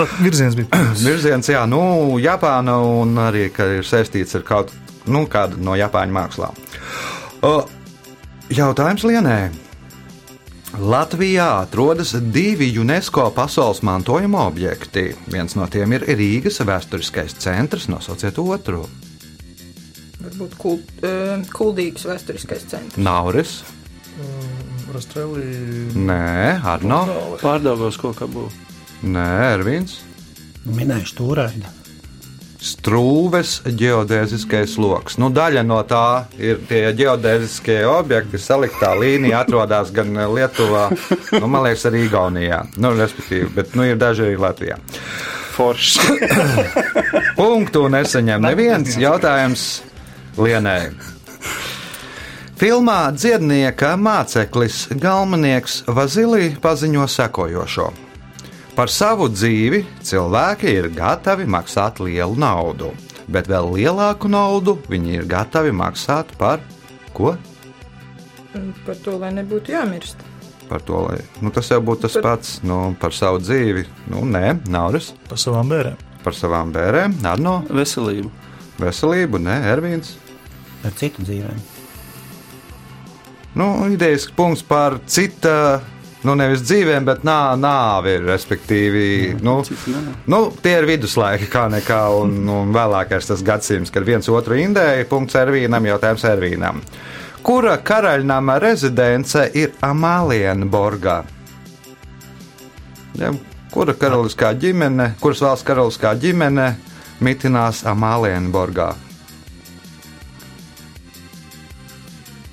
Tad 0.00 0.16
virziens 0.18 0.58
bija. 0.58 0.82
Virziens, 1.06 1.52
jā, 1.54 1.62
nu, 1.70 1.82
Japāna 2.18 2.80
un 2.82 3.14
arī, 3.22 3.46
ka 3.54 3.68
ir 3.78 3.86
saistīts 3.86 4.34
ar 4.40 4.42
kaut 4.48 4.74
nu, 5.06 5.28
kādu 5.30 5.62
no 5.62 5.78
Japāņu 5.78 6.16
mākslām. 6.18 6.58
O, 7.46 7.54
jautājums 8.50 9.06
Lienē. 9.06 9.38
Latvijā 10.78 11.48
atrodas 11.60 12.14
divi 12.32 12.70
UNESCO 12.80 13.26
pasaules 13.36 13.82
mantojuma 13.84 14.46
objekti. 14.48 15.10
Viens 15.28 15.56
no 15.58 15.66
tiem 15.68 15.92
ir 15.98 16.06
Rīgas 16.08 16.62
vēsturiskais 16.64 17.36
centrs, 17.42 17.90
nosauciet 17.92 18.40
otru. 18.40 18.86
Varbūt 20.22 20.56
kul, 20.56 20.80
uh, 21.04 21.44
kuldīgs 21.52 22.06
vēsturiskais 22.08 22.64
centrs. 22.70 23.02
Nauris, 23.02 23.60
Rastrēlī. 24.92 25.44
Nē, 25.96 26.60
Arno, 26.68 27.02
Pārdagos 27.40 27.96
kaut 28.00 28.18
kā 28.20 28.28
būtu. 28.28 28.52
Nē, 29.12 29.28
Ervins. 29.54 30.00
Minējuši 30.68 31.14
stūraini. 31.14 31.70
Strūves 32.62 33.56
geodēziskais 33.66 34.76
lokus. 34.78 35.16
Nu, 35.18 35.32
daļa 35.34 35.64
no 35.66 35.80
tā 35.82 36.28
ir 36.38 36.60
tie 36.68 36.84
geodēziskie 36.94 37.80
objekti. 37.90 38.38
Saliktā 38.38 38.92
līnija 38.94 39.40
atrodas 39.42 39.90
gan 39.94 40.14
Lietuvā, 40.30 40.84
nu, 41.40 41.48
man 41.50 41.66
liekas, 41.66 41.88
arī 41.90 42.04
Igaunijā. 42.06 42.60
Nu, 42.78 42.92
respektīvi, 42.98 43.50
bet 43.56 43.74
nu, 43.74 43.86
ir 43.90 43.98
daži 43.98 44.28
arī 44.28 44.38
Latvijā. 44.44 44.78
Forši. 45.56 46.20
Punktu 47.40 47.88
nesaņem 47.90 48.46
neviens 48.46 48.94
jautājums 49.00 49.66
Lienai. 50.38 50.92
Filmā 52.62 53.10
dziednieka 53.10 53.96
māceklis 53.98 54.84
Galmanieks 55.02 55.82
Vazilī 55.90 56.52
paziņo 56.62 57.10
sekojošo. 57.10 57.90
Par 58.76 58.88
savu 58.88 59.26
dzīvi 59.28 59.82
cilvēki 60.00 60.70
ir 60.72 60.86
gatavi 60.96 61.44
maksāt 61.44 62.00
lielu 62.00 62.36
naudu, 62.40 62.92
bet 63.28 63.48
vēl 63.50 63.68
lielāku 63.76 64.30
naudu 64.32 64.78
viņi 64.88 65.18
ir 65.20 65.26
gatavi 65.28 65.74
maksāt 65.76 66.32
par 66.40 66.62
ko? 67.12 67.34
Par 68.86 68.96
to, 69.04 69.18
lai 69.20 69.30
nebūtu 69.36 69.72
jāmirst. 69.74 70.16
Par 70.70 70.80
to, 70.88 71.02
lai 71.04 71.18
nu, 71.44 71.50
tas 71.52 71.68
jau 71.68 71.82
būtu 71.84 72.06
tas 72.06 72.16
pats 72.24 72.54
nu, 72.64 72.94
par 73.00 73.12
savu 73.12 73.42
dzīvi. 73.44 73.84
Nu, 74.12 74.24
nē, 74.24 74.54
Nauris, 74.72 75.10
Par 75.28 75.36
savām 75.40 75.68
bērniem. 75.68 75.96
par 76.24 76.32
savām 76.38 76.72
bērnēm, 76.72 77.18
Arno, 77.28 77.58
Veselību. 77.68 78.30
veselību, 78.80 79.38
nē, 79.42 79.56
Ervīns. 79.74 80.14
Ar 80.84 80.92
citu 80.96 81.22
dzīvēm. 81.26 81.60
Nu, 83.54 83.66
idejas 83.92 84.30
punkts 84.32 84.62
par 84.64 84.96
cita, 85.06 85.82
nu, 86.26 86.34
nevis 86.38 86.62
dzīvēm, 86.66 87.06
bet 87.06 87.24
nā, 87.26 87.54
nāvi, 87.58 88.16
respektīvi. 88.22 89.04
Nu, 89.42 89.58
Citi 89.66 89.94
nē. 89.94 90.02
nu, 90.32 90.40
tie 90.62 90.76
ir 90.80 90.88
viduslaiki, 90.88 91.48
kā 91.52 91.66
nekā, 91.72 92.00
un, 92.22 92.36
un 92.48 92.74
vēlākais 92.74 93.30
tas 93.30 93.44
gadsimts, 93.46 93.92
kad 93.94 94.06
viens 94.06 94.28
otru 94.32 94.58
indēja. 94.60 95.08
Punkts 95.10 95.38
Ervīnam, 95.38 95.88
jautājums 95.90 96.26
Ervīnam. 96.30 96.82
Kura 97.42 97.76
karaļnama 97.82 98.58
rezidence 98.62 99.48
ir 99.58 99.72
Amālienborgā? 99.82 101.22
Ja, 103.18 103.32
kura 103.74 103.96
karaliskā 103.98 104.52
ģimene, 104.56 105.14
kuras 105.20 105.42
valsts 105.42 105.66
karaliskā 105.66 106.14
ģimene 106.22 106.68
mitinās 107.20 107.82
Amālienborgā? 107.88 108.92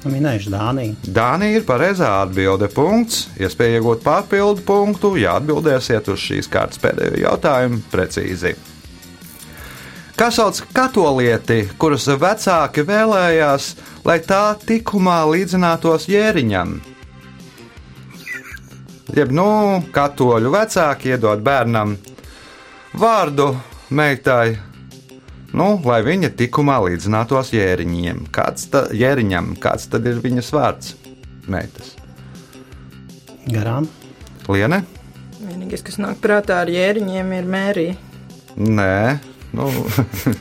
Minējuši 0.08 0.52
Dāniju. 0.54 0.96
Dānija 1.12 1.60
ir 1.60 1.66
pareizā 1.68 2.10
atbilde. 2.22 2.70
Punkts. 2.72 3.26
Iespēja 3.40 3.80
iegūt 3.80 4.04
papildu 4.06 4.64
punktu, 4.64 5.18
ja 5.20 5.36
atbildēsiet 5.40 6.08
uz 6.14 6.22
šīs 6.24 6.48
kārtas 6.52 6.80
pēdējo 6.80 7.20
jautājumu 7.26 7.82
precīzi. 7.92 8.54
Kā 10.20 10.30
sauc 10.36 10.62
katolieti, 10.76 11.62
kuras 11.80 12.08
vecāki 12.20 12.84
vēlējās, 12.88 13.74
lai 14.08 14.18
tā 14.24 14.56
tikumā 14.64 15.22
līdzinātos 15.32 16.08
jēriņam? 16.12 16.74
Jeb, 19.16 19.32
nu, 19.36 19.50
katoļu 19.96 20.52
vecāki 20.54 21.16
iedod 21.16 21.44
bērnam 21.44 21.96
vārdu 23.00 23.52
meitai, 23.96 24.60
nu, 25.58 25.70
lai 25.86 26.00
viņa 26.06 26.34
tikumā 26.40 26.80
līdzinātos 26.86 27.54
jēriņiem. 27.56 28.26
Kāds, 28.36 28.68
ta, 28.74 28.86
jēriņam, 28.96 29.56
kāds 29.62 29.90
tad 29.92 30.08
ir 30.10 30.22
viņas 30.24 30.52
vārds? 30.56 30.94
Meitas. 31.50 31.96
Garām. 33.50 33.88
Liene? 34.50 34.84
Vienīgais, 35.40 35.86
kas 35.86 35.98
nāk 36.02 36.20
prātā 36.22 36.62
ar 36.66 36.70
jēriņiem, 36.70 37.34
ir 37.40 37.50
mērija. 37.50 37.98
Nē. 38.60 39.00
Nu, 39.58 39.66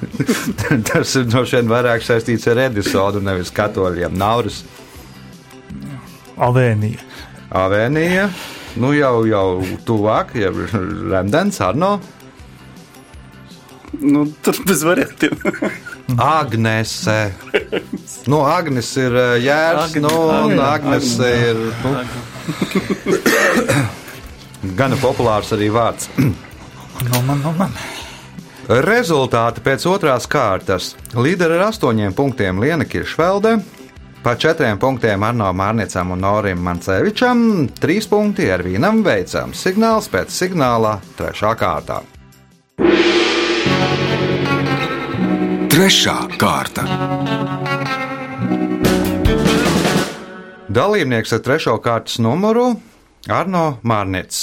tas 0.91 1.15
ir 1.17 1.31
no 1.33 1.45
šiem 1.49 1.71
vairāk 1.71 2.05
saistīts 2.05 2.45
ar 2.53 2.61
Edisonu, 2.67 3.23
nevis 3.25 3.53
katoļiem. 3.57 4.13
Nauris, 4.21 4.61
Avēnija. 6.39 7.03
Avēnija, 7.59 8.29
nu 8.79 8.93
jau, 8.95 9.25
jau 9.27 9.47
tuvāk, 9.89 10.37
jau 10.39 10.53
Remdens, 11.11 11.59
Arno, 11.65 11.97
Nu, 14.01 14.27
tur 14.43 14.57
bez 14.67 14.83
variantiem. 14.83 15.31
Agnese. 16.17 17.35
Nu, 18.27 18.41
Agnes 18.47 18.97
ir 18.97 19.15
eh, 19.15 19.39
jērs, 19.45 19.91
Agnes. 19.91 20.03
nu, 20.03 20.13
un 20.29 20.61
Agnes. 20.61 21.15
Agnese 21.19 21.31
ir 21.51 21.57
nu, 21.85 21.97
gana 24.79 24.99
populārs 25.03 25.53
arī 25.57 25.71
vārds. 25.75 26.09
No 26.19 27.23
man, 27.27 27.43
no 27.43 27.53
man. 27.59 27.75
Rezultāti 28.69 29.63
pēc 29.65 29.87
otrās 29.89 30.27
kārtas. 30.29 30.93
Līderi 31.17 31.57
ar 31.57 31.71
astoņiem 31.71 32.13
punktiem 32.17 32.59
Liena 32.61 32.85
Kiršvelde, 32.85 33.55
pa 34.23 34.35
četriem 34.37 34.79
punktiem 34.83 35.23
Arno 35.25 35.49
Mārnicam 35.57 36.13
un 36.13 36.21
Norim 36.21 36.61
Mancevičam, 36.67 37.69
trīs 37.81 38.11
punkti 38.11 38.51
ar 38.53 38.67
vienam 38.67 39.01
veicam. 39.07 39.57
Signāls 39.57 40.11
pēc 40.13 40.35
signāla 40.37 40.99
trešā 41.17 41.55
kārtā. 41.57 42.03
Trešā 45.79 46.13
kārta. 46.43 46.83
Dalībnieks 50.75 51.31
ar 51.37 51.43
trešo 51.47 51.77
kārtas 51.79 52.17
numuru 52.19 52.65
Arno 53.31 53.61
Mārnits. 53.87 54.41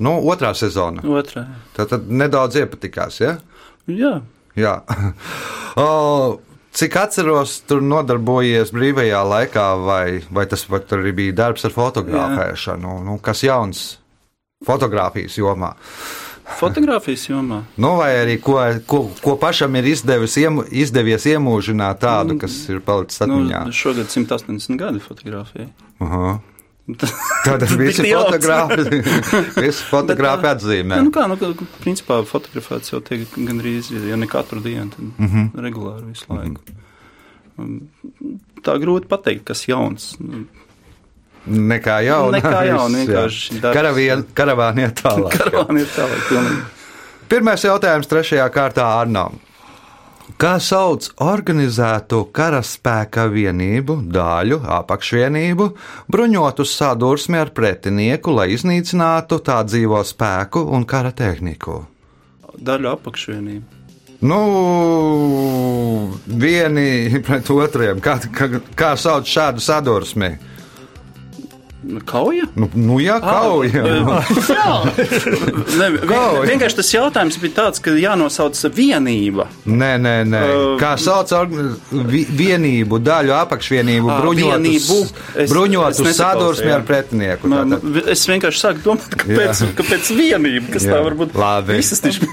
Nu, 0.00 0.14
otrā 0.32 0.54
sezona. 0.56 1.04
Otrā. 1.04 1.42
Tad, 1.76 1.90
tad 1.90 2.06
nedaudz 2.08 2.56
iepatikās, 2.62 3.18
ja? 3.20 3.34
Jā. 3.84 4.14
Jā. 4.56 4.72
O, 5.84 6.40
Cik 6.72 6.96
atceros, 7.02 7.58
tur 7.68 7.84
nodarbojies 7.84 8.72
brīvajā 8.72 9.20
laikā, 9.28 9.66
vai, 9.84 10.22
vai 10.32 10.46
tas 10.48 10.64
tur 10.64 11.02
arī 11.02 11.12
bija 11.20 11.36
darbs 11.42 11.68
ar 11.68 11.76
fotografēšanu? 11.76 12.96
Nu, 13.04 13.18
kas 13.20 13.44
jauns 13.44 13.84
fotografijas 14.64 15.36
jomā? 15.36 15.74
Fotogrāfijas 16.56 17.28
jomā. 17.28 17.62
Nu, 17.76 17.96
vai 18.00 18.12
arī 18.18 18.38
ko, 18.40 18.56
ko, 18.86 19.10
ko 19.22 19.36
pašam 19.36 19.76
ir 19.76 19.84
izdevis, 19.92 20.36
iemu, 20.40 20.64
izdevies 20.70 21.26
iemūžināt 21.26 22.00
tādu, 22.02 22.38
kas 22.40 22.56
ir 22.72 22.80
palicis 22.80 23.20
atmiņā? 23.26 23.64
Nu, 23.68 23.72
šogad 23.72 24.06
180 24.10 24.76
gadi 24.80 24.98
fotografijai. 25.04 25.68
Aha. 26.00 26.38
Tad 27.44 27.60
tas 27.60 27.76
bija 27.76 27.92
Tik 27.92 28.06
jauns. 28.08 28.26
fotogrāfi. 28.32 29.02
Visi 29.66 29.84
fotogrāfi 29.90 30.48
atzīmē. 30.48 30.96
Ja, 30.96 31.04
nu 31.04 31.12
kā, 31.12 31.26
nu, 31.28 31.36
principā 31.84 32.22
fotografēts 32.24 32.94
jau 32.94 33.00
tiek 33.04 33.28
gandrīz, 33.36 33.92
ja 34.08 34.16
ne 34.16 34.26
katru 34.26 34.60
dienu, 34.64 34.88
tad 34.90 35.04
mm 35.04 35.12
Mhm. 35.18 35.36
-hmm. 35.36 35.62
regulāri 35.68 36.06
visu 36.08 36.24
laiku. 36.28 36.60
Mm 37.58 37.80
-hmm. 37.80 38.38
Tā 38.62 38.78
grūti 38.80 39.06
pateikt, 39.08 39.44
kas 39.44 39.68
jauns. 39.68 40.16
Nekā 41.48 41.98
jauna. 42.06 42.38
Nekā 42.38 42.62
jauna, 42.68 43.02
vienkārši 43.02 43.60
karavāni 44.36 44.86
iet 44.86 45.02
tālāk. 45.02 45.36
Karavāni 45.36 45.84
ir 45.84 45.92
tālāk, 45.94 46.24
pilnīgi. 46.30 46.64
Pirmais 47.28 47.64
jautājums 47.64 48.08
trešajā 48.08 48.48
kārtā 48.52 48.86
Arnām. 49.00 49.36
Kā 50.38 50.58
sauc 50.62 51.08
organizētu 51.24 52.20
karaspēka 52.36 53.24
vienību, 53.32 53.96
daļu, 54.12 54.60
apakšvienību, 54.76 55.66
bruņotu 56.12 56.66
sadursmi 56.68 57.40
ar 57.40 57.50
pretinieku, 57.56 58.36
lai 58.36 58.50
iznīcinātu 58.54 59.40
tā 59.44 59.62
dzīvo 59.66 60.02
spēku 60.06 60.62
un 60.76 60.84
kara 60.86 61.10
tehniku? 61.16 61.80
Daļu 62.54 62.92
apakšvienību. 62.92 63.78
Nu, 64.28 64.38
vieni 66.26 67.20
pret 67.22 67.50
otriem. 67.54 68.00
Kā, 68.02 68.16
kā, 68.34 68.48
kā 68.78 68.94
sauc 68.98 69.28
šādu 69.30 69.62
sadursmi? 69.62 70.32
Kauja? 72.04 72.42
Nu, 72.58 72.66
nu 72.74 72.96
jā, 72.98 73.20
kauja. 73.22 73.82
Ne, 75.78 75.86
vien, 75.94 76.00
Kauja. 76.08 76.42
vienkārši 76.48 76.76
tas 76.80 76.88
jautājums 76.90 77.36
bija 77.38 77.54
tāds, 77.54 77.78
ka 77.82 77.92
jānosauc 77.94 78.58
vienība. 78.74 79.46
Nē, 79.68 79.90
nē, 80.02 80.14
nē. 80.26 80.40
Kā 80.80 80.96
sauc 80.98 81.30
vienību, 81.92 82.98
daļu 83.06 83.34
apakšvienību, 83.36 84.10
Ā, 84.10 84.16
bruņotus, 84.24 84.50
vienību. 84.56 84.96
Es- 85.44 85.52
bruņotu 85.52 86.08
es 86.10 86.18
sadursmi 86.18 86.72
ar 86.72 86.82
jā. 86.82 86.86
pretinieku. 86.88 87.50
Man, 87.52 87.76
tātad. 87.76 88.10
es 88.14 88.24
vienkārši 88.26 88.62
sāku 88.64 88.82
domāt, 88.88 89.06
kāpēc, 89.22 89.62
kāpēc 89.78 90.10
vienība, 90.18 90.72
kas 90.74 90.88
Jā. 90.88 90.96
tā 90.96 91.02
var 91.06 91.14
būt. 91.20 91.36
Labi. 91.38 91.78
Visas 91.78 92.02
taču 92.02 92.26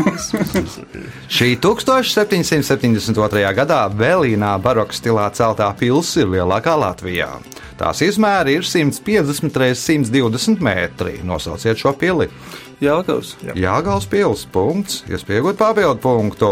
Šī 1.38 1.52
1772. 1.62 3.46
gadā 3.62 3.84
Vēlīnā 3.94 4.56
baroka 4.64 4.96
stilā 4.98 5.30
celtā 5.38 5.70
pilsēta 5.78 6.26
ir 6.26 6.34
lielākā 6.34 6.74
Latvijā. 6.80 7.30
Tās 7.76 8.00
izmēri 8.06 8.56
ir 8.56 8.64
150 8.64 9.52
x 9.52 9.84
120 9.84 10.64
metri. 10.64 11.18
Nosauciet 11.28 11.80
šo 11.80 11.92
pili. 12.00 12.30
Jālgaus. 12.84 13.36
Jāgals 13.56 14.08
pils, 14.12 14.46
punkts, 14.52 15.04
iespējot 15.12 15.60
papildu 15.60 16.00
punktu. 16.04 16.52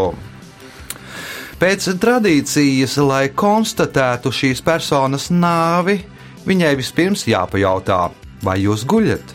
Pēc 1.60 1.86
tradīcijas, 2.02 2.96
lai 3.00 3.28
konstatētu 3.32 4.32
šīs 4.34 4.60
personas 4.64 5.30
nāvi, 5.32 6.00
viņai 6.44 6.74
vispirms 6.76 7.24
jāpajautā, 7.30 8.08
vai 8.44 8.58
jūs 8.64 8.84
guļat. 8.88 9.32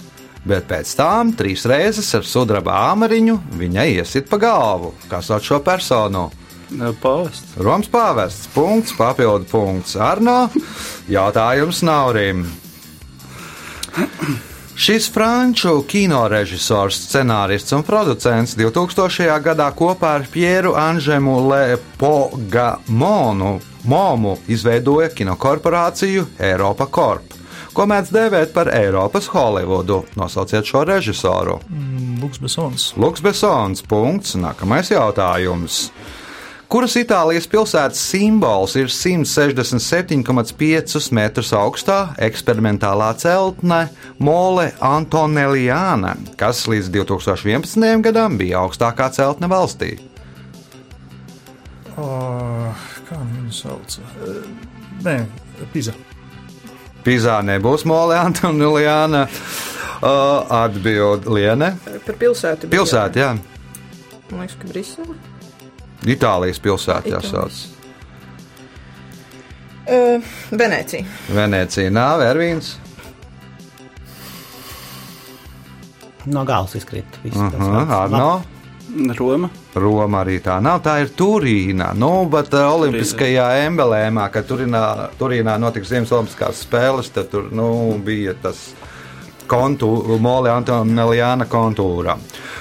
Bet 0.50 0.68
pēc 0.70 0.92
tam 0.98 1.34
trīs 1.38 1.66
reizes 1.68 2.10
ar 2.16 2.26
sudraba 2.28 2.76
āmariņu 2.92 3.40
viņai 3.60 3.88
iesit 3.98 4.30
pa 4.30 4.40
galvu, 4.42 4.94
kas 5.10 5.32
šo 5.46 5.60
personu. 5.66 6.30
Pāvests. 6.70 7.58
Romas 7.58 7.90
pāvests, 7.90 8.48
punkts, 8.54 8.94
papildu 8.98 9.46
punkts. 9.50 9.96
Arno, 9.98 10.50
jautājums 11.10 11.82
Naurim. 11.82 12.46
Šis 14.80 15.10
franču 15.12 15.84
kino 15.90 16.28
režisors, 16.32 16.96
scenārists 17.10 17.74
un 17.76 17.84
producents 17.84 18.56
2000. 18.56 19.42
gadā 19.44 19.72
kopā 19.76 20.14
ar 20.22 20.28
Pieru 20.32 20.72
Anžemu 20.78 21.50
Lepogamonu 21.50 22.90
Momu 23.84 24.38
izveidoja 24.48 25.10
kinokorporāciju 25.10 26.26
Eiropa 26.40 26.86
Corp, 26.86 27.34
ko 27.74 27.86
mēdz 27.90 28.12
dēvēt 28.14 28.54
par 28.54 28.68
Eiropas 28.72 29.28
Holivudu. 29.34 30.04
Nosauciet 30.16 30.66
šo 30.68 30.84
režisoru. 30.88 31.60
Luks 32.22 32.40
Besons. 32.40 32.94
Luks 32.96 33.22
Besons. 33.24 33.82
Punkts. 33.84 34.36
Nākamais 34.40 34.92
jautājums. 34.92 35.90
Kuras 36.70 36.94
Itālijas 37.00 37.48
pilsētas 37.50 37.98
simbols 38.12 38.76
ir 38.78 38.92
167,5 38.94 41.08
metrus 41.18 41.50
augstā 41.58 41.96
eksperimentālā 42.22 43.08
celtne 43.18 43.90
Mole 44.22 44.68
Antonelliāna, 44.78 46.14
kas 46.38 46.70
līdz 46.70 46.94
2011. 46.94 48.06
gadam 48.06 48.38
bija 48.38 48.62
augstākā 48.62 49.10
celtne 49.16 49.50
valstī? 49.50 49.98
Uh, 51.98 52.70
kā 53.10 53.18
viņu 53.18 53.50
sauc? 53.64 53.98
Nē, 55.08 55.26
Pīza. 55.74 55.98
Pīzā 57.02 57.42
nebūs 57.50 57.82
Mole 57.90 58.14
Antonelliāna. 58.22 59.26
Uh, 59.26 60.46
atbild 60.62 61.26
Liene. 61.34 61.82
Par 62.06 62.14
pilsētu. 62.22 62.70
bija. 62.70 62.78
Pilsēta, 62.78 63.26
jā. 63.26 63.34
Man 64.30 64.46
liekas, 64.46 64.62
ka 64.62 64.70
Brisele. 64.70 65.18
Itālijas 66.08 66.62
pilsēta 66.64 67.18
jāsauc. 67.18 67.66
Uh, 69.90 70.22
Venecija. 70.54 71.04
Venecija 71.34 71.90
nav, 71.92 72.22
Ervīns. 72.22 72.76
No 76.30 76.46
gala 76.46 76.70
izkrīt. 76.78 77.20
viss 77.24 77.38
Aha, 77.40 77.50
pilsētas. 77.56 77.94
Arno. 78.04 78.32
Roma. 79.18 79.50
Roma 79.78 80.24
arī 80.24 80.40
tā 80.42 80.58
nav. 80.62 80.82
Tā 80.86 80.96
ir 81.04 81.12
Turīna. 81.18 81.92
Nu, 81.98 82.26
bet 82.32 82.54
uh, 82.58 82.70
Olimpiskajā 82.74 83.48
emblēmā, 83.68 84.28
kad 84.34 84.48
Turīnā, 84.50 84.84
Turīnā 85.20 85.58
notiks 85.62 85.92
Ziemas 85.92 86.14
Olimpiskās 86.16 86.64
spēles, 86.66 87.12
tad 87.14 87.30
tur 87.34 87.50
nu, 87.54 87.70
bija 88.06 88.34
tas 88.42 88.70
kontūra, 89.50 90.18
Moli 90.22 90.52
Antonelijāna 90.54 91.48
kontūra. 91.50 92.18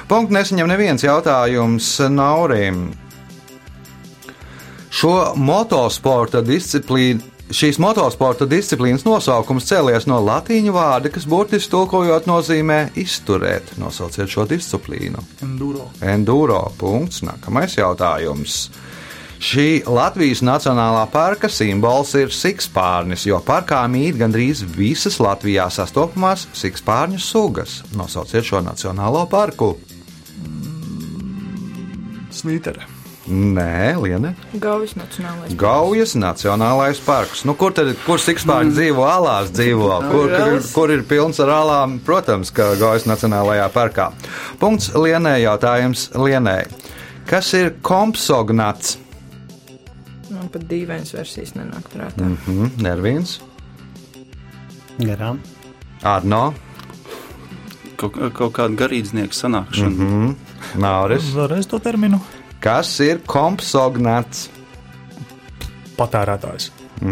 Punkts 0.08 0.36
nesaņem 0.36 0.70
neviens 0.70 1.04
jautājums 1.04 1.90
Naurim. 2.12 2.88
Šo 4.90 5.34
motosporta 5.36 6.42
disciplīnu. 6.44 7.34
Šīs 7.48 7.78
motosporta 7.80 8.44
disciplīnas 8.44 9.06
nosaukums 9.06 9.64
cēlies 9.70 10.04
no 10.04 10.18
latīņu 10.20 10.72
vārda, 10.74 11.08
kas 11.08 11.24
burtiski 11.24 11.72
tulkojot 11.72 12.26
nozīmē 12.28 12.90
izturēt. 13.00 13.70
Nosauciet 13.80 14.28
šo 14.28 14.44
disciplīnu. 14.50 15.22
Enduro. 15.46 15.86
Enduro. 16.04 16.60
Punkts. 16.76 17.22
Nākamais 17.24 17.78
jautājums. 17.78 18.66
Šī 19.38 19.86
Latvijas 19.86 20.42
Nacionālā 20.42 21.06
parka 21.12 21.48
simbols 21.48 22.10
ir 22.18 22.34
sikspārnis, 22.34 23.24
jo 23.30 23.38
parkā 23.46 23.80
mīt 23.88 24.18
gandrīz 24.18 24.64
visas 24.74 25.20
Latvijā 25.22 25.70
sastopamās 25.72 26.48
sikspārņu 26.58 27.22
sugas. 27.22 27.80
Nosauciet 27.96 28.50
šo 28.50 28.60
nacionālo 28.66 29.24
parku. 29.30 29.76
Slītere. 32.34 32.97
Nē, 33.28 33.98
Liene. 34.00 34.34
Gaujas 34.56 34.94
nacionālais. 34.96 35.54
Gaujas 35.60 36.14
Nacionālais 36.16 37.00
parks. 37.04 37.42
Nu, 37.44 37.52
kur 37.58 37.74
tad 37.76 37.90
kur 38.06 38.22
sikspārņi 38.22 38.72
dzīvo? 38.72 39.04
Alās 39.04 39.50
dzīvo. 39.52 39.90
Kur, 40.08 40.30
kur, 40.32 40.54
ir, 40.56 40.62
kur 40.72 40.92
ir 40.94 41.02
pilns 41.08 41.40
ar 41.44 41.52
alām? 41.52 41.98
Protams, 42.04 42.52
ka 42.54 42.70
Gaujas 42.80 43.04
Nacionālajā 43.10 43.68
parkā. 43.74 44.10
Punkts 44.62 44.94
Lienē. 44.96 45.36
Jautājums 45.44 46.08
Lienē. 46.16 46.62
Kas 47.28 47.52
ir 47.58 47.74
kompsognats? 47.84 48.96
Man 50.32 50.48
pat 50.52 50.64
dīvains 50.70 51.12
versijas 51.12 51.52
nenāk 51.56 51.90
prātā. 51.92 52.24
Mhm, 52.24 52.80
Nervīns, 52.80 53.38
Garām. 54.98 55.38
Arno, 56.02 56.54
Kaut, 57.98 58.14
kaut 58.34 58.52
kāda 58.54 58.76
garīdznieka 58.78 59.34
sanākšana. 59.34 59.90
Mm 59.90 60.08
-hmm. 60.08 60.34
Nauris. 60.78 61.32
Vēlreiz 61.34 61.66
to 61.66 61.78
terminu. 61.78 62.20
Kas 62.62 62.90
ir 63.04 63.20
kompsognats? 63.28 64.48
Patērētājs. 65.98 66.72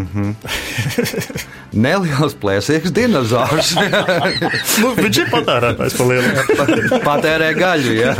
Neliels 1.85 2.35
plēsīgs 2.41 2.91
dinozaurs. 2.95 3.73
Nu, 4.81 4.91
viņš 4.97 5.19
ir 5.23 5.29
patērētājs 5.31 5.95
palielināts. 5.97 6.93
Patērē 7.07 7.49
gaļu, 7.57 7.93
jā. 7.97 8.13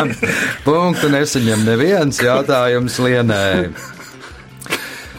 Punktu 0.66 1.12
nesaņem 1.14 1.66
neviens 1.68 2.22
jautājums 2.24 2.98
lienē. 3.04 3.44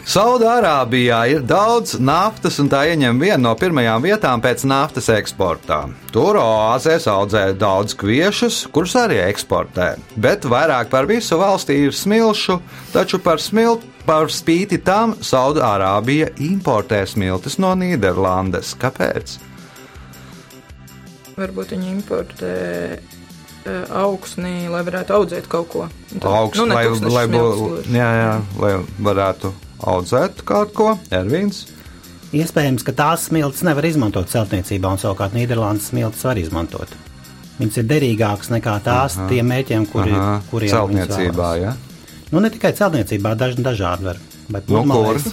Saudārābijā 0.09 1.17
ir 1.29 1.43
daudz 1.45 1.99
naftas, 2.01 2.55
un 2.57 2.65
tā 2.71 2.79
ieņem 2.89 3.19
vienu 3.21 3.43
no 3.43 3.51
pirmajām 3.53 4.01
vietām 4.01 4.41
pēc 4.41 4.63
naftas 4.65 5.05
eksportā. 5.13 5.83
Tur 6.09 6.39
oāzēs 6.41 7.05
audzē 7.11 7.43
daudz 7.53 7.93
kviešus, 7.99 8.63
kurus 8.73 8.95
arī 8.97 9.19
eksportē. 9.27 9.91
Bet 10.17 10.47
vairāk 10.49 10.89
par 10.89 11.05
visu 11.05 11.37
valstī 11.37 11.77
ir 11.83 11.93
smilšu, 11.93 12.57
taču 12.89 13.21
par, 13.21 13.37
smiltu, 13.37 13.85
par 14.07 14.33
spīti 14.33 14.81
tam 14.81 15.13
Saudārābija 15.13 16.31
importē 16.41 17.03
smiltis 17.05 17.59
no 17.61 17.75
Nīderlandes. 17.77 18.73
Kāpēc? 18.81 19.37
Varbūt 21.37 21.77
viņi 21.77 21.95
importē 21.99 22.53
e, 22.97 22.99
augsni, 23.93 24.57
lai 24.73 24.81
varētu 24.89 25.19
audzēt 25.21 25.53
kaut 25.53 25.69
ko. 25.69 25.87
Tad- 26.17 26.29
augsts, 26.33 26.65
ne 26.65 26.81
lai, 26.81 26.85
tūkstošus 26.89 27.17
lai, 27.21 27.31
bū, 27.37 27.49
jā, 27.93 28.13
jā, 28.25 28.37
lai 28.57 28.77
varētu 28.97 29.57
audzēt 29.87 30.43
kaut 30.47 30.73
ko. 30.77 30.93
Ervīns. 31.13 31.65
Iespējams, 32.35 32.83
ka 32.85 32.93
tās 32.93 33.27
smilts 33.29 33.63
nevar 33.65 33.87
izmantot 33.89 34.29
celtniecībā, 34.29 34.91
un 34.93 35.01
savukārt 35.01 35.33
Nīderlandes 35.33 35.89
smilts 35.89 36.25
var 36.27 36.37
izmantot. 36.37 36.91
Viņas 37.59 37.79
ir 37.81 37.87
derīgākas 37.89 38.51
nekā 38.53 38.75
tās 38.85 39.17
Aha. 39.17 39.25
tiem 39.31 39.49
mēķiem, 39.49 39.87
kuri, 39.89 40.13
Aha, 40.15 40.35
kuriem 40.51 40.69
viņas 40.69 41.09
celtniecībā, 41.09 41.49
ja? 41.59 41.73
Nu, 42.29 42.43
ne 42.43 42.51
tikai 42.53 42.71
celtniecībā, 42.77 43.33
daži 43.35 43.65
dažādi 43.65 44.05
var. 44.05 44.21
Bet 44.49 44.69
Nu, 44.69 44.83
pludmalēs, 44.83 45.25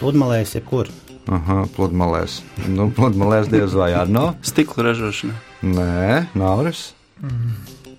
pludmalēs 0.00 0.56
jebkur. 0.56 0.88
Aha, 1.28 1.60
pludmalēs. 1.76 2.40
Nu, 2.72 2.88
pludmalēs 2.96 3.50
diez 3.52 3.76
vai 3.76 3.92
ar 3.92 4.08
no? 4.08 4.30
Stikla 4.42 4.88
ražošana. 4.88 5.36
Nē, 5.68 6.28
Nauris. 6.38 6.94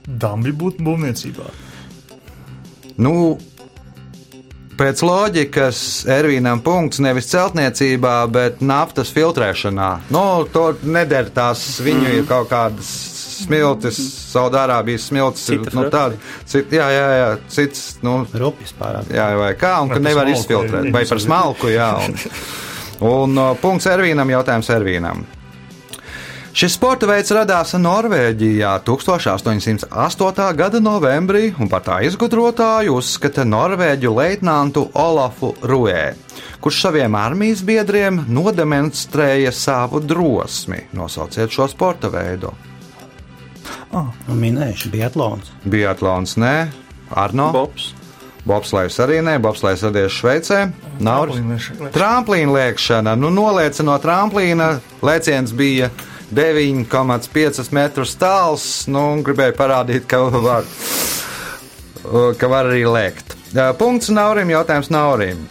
Dambi 0.09 0.51
būtu 0.55 0.81
būvniecībā. 0.81 1.51
Nu, 2.99 3.37
pēc 4.79 5.03
loģikas 5.03 5.83
Ervīnam 6.09 6.63
punkts 6.63 7.01
nevis 7.03 7.29
celtniecībā, 7.33 8.15
bet 8.31 8.63
naftas 8.63 9.11
filtrēšanā. 9.15 9.89
Nu, 10.15 10.25
to 10.53 10.71
neder 10.87 11.29
tās 11.35 11.81
viņu 11.83 12.19
ir 12.19 12.27
kaut 12.29 12.49
kādas 12.51 12.91
smiltis, 13.39 13.99
Saudārābijas 14.29 15.07
smiltis. 15.09 15.47
Citas 15.49 15.75
nu, 15.77 15.87
tāda, 15.91 16.19
cit, 16.49 16.71
jā, 16.75 16.87
jā, 16.93 17.07
jā, 17.19 17.29
cits, 17.51 17.83
nu, 18.05 18.21
Rupjas 18.33 18.75
pārāk. 18.79 19.11
jā, 19.15 19.29
vai 19.39 19.51
kā, 19.59 19.75
un 19.83 19.93
ka 19.93 20.01
nevar 20.03 20.29
izfiltrēt, 20.31 20.89
vai 20.89 20.99
vai 20.99 21.09
par 21.09 21.23
smalku, 21.23 21.71
jā. 21.73 21.89
Un, 22.05 22.17
un 23.09 23.41
uh, 23.41 23.51
punkts 23.61 23.89
Ervīnam, 23.89 24.31
jautājums 24.35 24.71
Ervīnam. 24.75 25.23
Šis 26.59 26.73
sporta 26.75 27.07
veids 27.07 27.29
radās 27.31 27.69
Norvēģijā 27.79 28.73
1808. 28.83 30.39
gada 30.59 30.81
novembrī, 30.83 31.53
un 31.55 31.69
par 31.71 31.85
tā 31.85 32.01
izgudrotāju 32.03 32.97
uzskata 32.99 33.45
norvēģu 33.47 34.11
leitnantu 34.17 34.83
Olafu 34.99 35.53
Ruē, 35.63 36.17
kurš 36.59 36.81
saviem 36.83 37.15
armijas 37.15 37.61
biedriem 37.63 38.25
nodemonstrēja 38.27 39.53
savu 39.55 40.01
drosmi. 40.03 40.81
Nosauciet 40.99 41.55
šo 41.55 41.69
sporta 41.71 42.11
veidu. 42.11 42.51
Un 43.95 44.11
minējuši 44.27 44.91
biatlons. 44.97 45.55
Biatlons 45.63 46.35
nē, 46.43 46.53
Arno. 47.23 47.53
Bobs. 47.55 47.93
Bobslēgs 48.43 48.99
arī 49.07 49.23
nē, 49.23 49.39
Bobslēgs 49.47 49.87
radies 49.87 50.19
Šveicē. 50.19 50.59
Nav. 50.99 51.31
Tramplīna 51.95 52.59
liekšana. 52.59 53.15
Nu, 53.15 53.31
nolieca 53.31 53.87
no 53.87 53.95
tramplīna. 54.03 54.73
Lēciens 54.99 55.55
bija 55.55 55.87
9,5 56.35 57.71
metrus 57.75 58.15
tāls. 58.19 58.65
Nu, 58.91 59.21
gribēju 59.25 59.55
parādīt, 59.57 60.07
ka 60.09 60.23
var, 60.47 60.67
ka 62.37 62.51
var 62.51 62.71
arī 62.71 62.83
lēkt. 62.87 63.37
Punkts 63.79 64.11
Naurim, 64.13 64.51
jautājums 64.53 64.91
Naurim. 64.93 65.47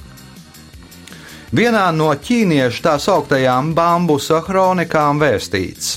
Vienā 1.48 1.86
no 1.96 2.10
ķīniešu 2.12 2.82
tā 2.84 2.98
sauktajām 3.00 3.72
bambusa 3.74 4.42
kronikām 4.44 5.20
vēstīts. 5.22 5.96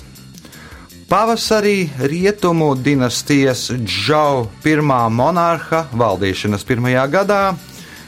Pavasarī 1.12 1.90
rietumu 2.08 2.70
dinastijas 2.80 3.66
Džau 3.84 4.46
pirmā 4.64 5.02
monarha 5.12 5.84
valdīšanas 5.92 6.64
pirmajā 6.64 7.04
gadā 7.12 7.42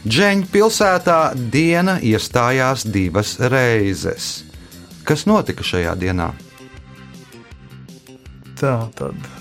Dženģa 0.03 0.47
pilsētā 0.51 1.17
diena 1.51 1.93
iestājās 2.03 2.83
divas 2.83 3.37
reizes. 3.39 4.43
Kas 5.07 5.23
notika 5.27 5.63
šajā 5.63 5.93
dienā? 5.99 6.33
Tā 8.63 8.77
tad. 8.95 9.31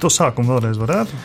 To 0.00 0.08
sākumu 0.12 0.52
vēlreiz 0.52 0.76
varētu. 0.80 1.16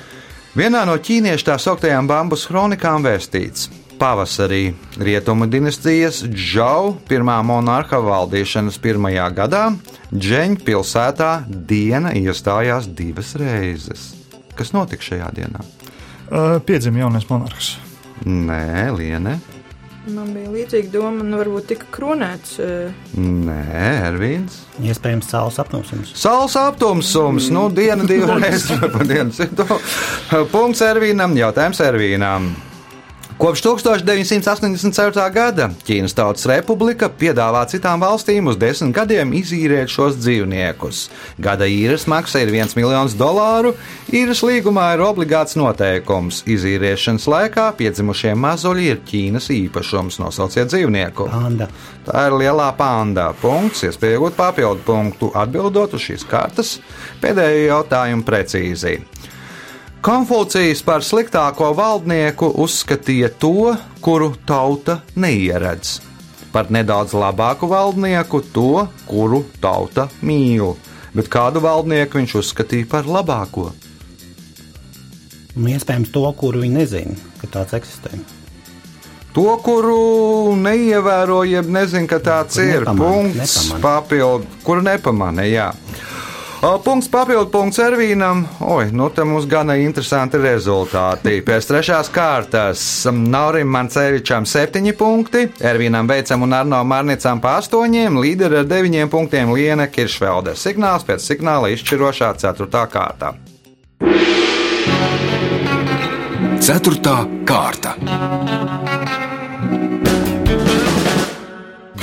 Vienā 0.56 0.86
no 0.88 0.94
ķīniešu 0.96 1.50
tā 1.50 1.58
sauktajām 1.60 2.08
bambus 2.08 2.46
kronikām 2.48 3.04
vēstīts. 3.04 3.68
Pavasarī 4.00 4.74
rietumu 5.00 5.48
dinastijas 5.52 6.22
Džau 6.28 6.94
pirmā 7.08 7.38
monarha 7.48 8.00
valdīšanas 8.04 8.80
pirmajā 8.84 9.28
gadā 9.36 9.64
Dženģa 10.12 10.64
pilsētā 10.68 11.30
diena 11.48 12.12
iestājās 12.16 12.88
divas 12.96 13.34
reizes. 13.40 14.10
Kas 14.56 14.72
notika 14.76 15.04
šajā 15.04 15.30
dienā? 15.36 15.64
Uh, 16.26 16.58
Piedzima 16.64 17.04
jaunais 17.04 17.28
monarhs. 17.28 17.76
Nē, 18.24 18.92
Liene, 18.96 19.36
Man 20.06 20.28
bija 20.36 20.52
līdzīga 20.54 20.92
doma, 20.94 21.24
nu 21.26 21.40
varbūt 21.40 21.66
tika 21.72 21.88
kronēts. 21.96 22.60
e, 22.62 22.92
nē, 23.18 23.62
Ervīns. 24.12 24.60
Iespējams, 24.86 25.32
saules 25.32 25.58
aptumsums. 25.64 26.12
Saules 26.20 26.54
aptumsums, 26.62 27.48
nu, 27.54 27.66
diena 27.74 28.06
divreiz 28.06 28.68
pa 28.94 29.02
dienas. 29.08 29.42
Punkts 30.54 30.84
Ervīnam, 30.86 31.34
jautājums 31.40 31.82
Ervīnam. 31.82 32.52
Kopš 33.36 33.66
1984. 33.66 35.24
gada 35.36 35.66
Ķīnas 35.84 36.14
Tautas 36.16 36.46
Republika 36.48 37.10
piedāvā 37.12 37.66
citām 37.68 38.00
valstīm 38.00 38.48
uz 38.48 38.56
desmit 38.56 38.94
gadiem 38.96 39.34
izīrēt 39.36 39.92
šos 39.92 40.16
dzīvniekus. 40.22 41.02
Gada 41.44 41.68
īres 41.68 42.06
maksa 42.08 42.40
ir 42.46 42.54
1 42.54 42.78
miljons 42.80 43.18
dolāru. 43.20 43.74
Īres 44.08 44.40
līgumā 44.40 44.86
ir 44.96 45.04
obligāts 45.04 45.60
noteikums. 45.60 46.46
Izīriešanas 46.48 47.28
laikā 47.34 47.68
piedzimušie 47.76 48.32
mazuļi 48.40 48.88
ir 48.94 49.04
Ķīnas 49.12 49.52
īpašums. 49.58 50.22
Nosauciet 50.24 50.72
dzīvnieku. 50.72 51.28
Panda. 51.28 51.68
Tā 52.08 52.30
ir 52.30 52.38
lielā 52.40 52.70
panda. 52.80 53.34
Punkts, 53.44 53.84
iespēja 53.84 54.16
iegūt 54.16 54.40
papildu 54.40 54.88
punktu 54.88 55.34
atbildot 55.36 56.00
uz 56.00 56.08
šīs 56.08 56.24
kartas 56.32 56.78
pēdējo 57.20 57.68
jautājumu 57.68 58.24
precīzi. 58.24 59.02
Konfūcijs 60.06 60.84
par 60.86 61.02
sliktāko 61.02 61.72
valdnieku 61.74 62.52
uzskatīja 62.62 63.32
to, 63.42 63.72
kuru 64.06 64.36
tauta 64.46 65.00
neieredz. 65.18 65.96
Par 66.54 66.70
nedaudz 66.72 67.16
labāku 67.18 67.66
valdnieku 67.72 68.44
to, 68.54 68.86
kuru 69.10 69.42
tauta 69.64 70.06
mīl. 70.22 70.76
Bet 71.16 71.32
kādu 71.34 71.64
valdnieku 71.64 72.20
viņš 72.22 72.36
uzskatīja 72.38 72.90
par 72.92 73.10
labāko? 73.10 73.72
Un 75.56 75.70
iespējams 75.72 76.14
to, 76.14 76.22
kuru 76.38 76.62
viņi 76.62 76.78
nezina, 76.84 77.18
ka 77.42 77.50
tāds 77.58 77.74
eksistē. 77.80 78.14
To, 79.36 79.48
kuru 79.64 80.54
neievēro, 80.60 81.42
jeb 81.50 81.68
nezina, 81.72 82.06
ka 82.08 82.22
tāds 82.24 82.60
Kuru 82.60 82.68
ir. 82.70 82.86
nepamanā, 82.86 83.00
Punkts 83.02 83.56
nepamanā. 83.58 83.82
papildu, 83.84 84.60
kuru 84.64 84.86
nepamanā. 84.86 85.48
Punkts 86.66 87.06
papildu 87.14 87.52
punkts 87.54 87.78
Ervīnam. 87.78 88.40
Oi, 88.66 88.88
nu 88.90 89.06
te 89.14 89.22
mums 89.28 89.46
gana 89.46 89.76
interesanti 89.78 90.40
rezultāti. 90.42 91.36
Pēc 91.46 91.68
trešās 91.70 92.10
kārtas 92.14 92.82
Naurim 93.14 93.70
Mancevičam 93.70 94.48
septiņi 94.50 94.96
punkti, 94.98 95.46
Ervīnam 95.62 96.10
Veicam 96.10 96.42
un 96.48 96.58
Arno 96.58 96.82
Marnicam 96.88 97.42
pa 97.44 97.60
astoņiem, 97.60 98.18
līderi 98.18 98.64
ar 98.64 98.70
deviņiem 98.72 99.14
punktiem 99.14 99.54
Liena 99.54 99.86
Kiršvelde. 99.94 100.58
Signāls 100.58 101.06
pēc 101.06 101.22
signāla 101.30 101.70
izšķirošā 101.76 102.34
ceturtā 102.42 102.88
kārtā. 102.90 103.36
Ceturtā 106.66 107.20
kārta. 107.46 107.94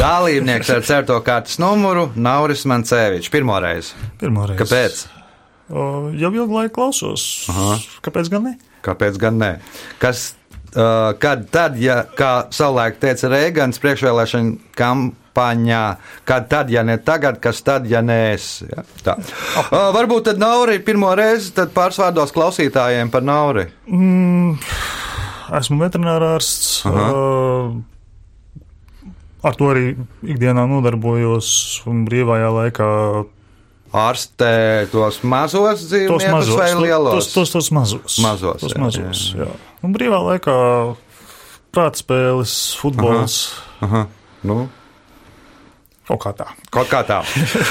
Dalībnieks 0.03 0.67
ar 0.75 0.83
certo 0.83 1.15
kārtas 1.23 1.61
numuru 1.63 2.09
Nauris 2.19 2.65
Mancevičs. 2.67 3.31
Pirmo 3.31 3.55
reizi. 3.63 3.95
Pirmā 4.19 4.49
reize. 4.51 4.59
Kāpēc? 4.65 5.03
O, 5.71 5.85
jau 6.19 6.31
ilgu 6.35 6.57
laiku 6.57 6.75
klausos. 6.81 7.27
Aha. 7.53 7.77
Kāpēc 8.03 8.31
gan 8.33 8.49
ne? 8.49 8.55
Kāpēc 8.83 9.19
gan 9.23 9.39
ne? 9.39 9.51
Kas, 10.03 10.33
uh, 10.75 11.13
kad 11.23 11.45
tad, 11.55 11.79
ja, 11.79 12.01
kā 12.19 12.33
savulaik 12.51 12.99
teica 13.03 13.31
Reigans 13.31 13.79
priekšvēlēšana 13.85 14.75
kampaņā, 14.81 15.85
kad 16.27 16.51
tad, 16.51 16.75
ja 16.75 16.83
ne 16.83 16.99
tagad, 16.99 17.39
kas 17.45 17.63
tad, 17.63 17.87
ja 17.87 18.03
nē 18.03 18.19
es? 18.33 18.49
Ja, 18.67 18.83
tā. 19.07 19.17
uh, 19.23 19.93
varbūt 19.95 20.33
tad 20.33 20.43
Nauri 20.43 20.83
pirmo 20.83 21.15
reizi, 21.15 21.55
pārsvārdos 21.79 22.35
klausītājiem 22.35 23.15
par 23.15 23.23
Nauri. 23.23 23.69
Mm, 23.87 24.59
esmu 25.63 25.79
veterinārārsts. 25.87 26.75
Uh, 26.91 27.79
ar 29.43 29.57
to 29.59 29.71
arī 29.75 29.85
ikdienā 30.35 30.65
nodarbojos 30.71 31.53
un 31.91 32.05
brīvajā 32.09 32.51
laikā. 32.59 32.89
Ārstē 33.93 34.89
tos 34.89 35.19
mazos 35.29 35.83
Tos 35.83 35.89
dzīvniekus 35.91 36.29
mazos, 36.33 36.57
vai 36.57 36.71
lielos? 36.81 37.13
tos, 37.13 37.33
tos, 37.35 37.51
tos 37.53 37.67
mazus. 37.77 38.15
Mazos, 38.25 38.63
tos 38.63 38.73
jā, 38.73 38.81
mazos 38.81 39.25
jā. 39.37 39.49
Un 39.85 39.93
brīvā 39.93 40.17
laikā 40.31 40.55
prātspēles, 41.77 42.55
futbols. 42.81 43.37
Aha, 43.85 44.07
nu, 44.49 44.63
Kaut 46.09 46.19
kā 46.25 46.33
tā. 46.37 46.49
Kaut 46.75 46.89
kā 46.91 47.03
tā. 47.07 47.21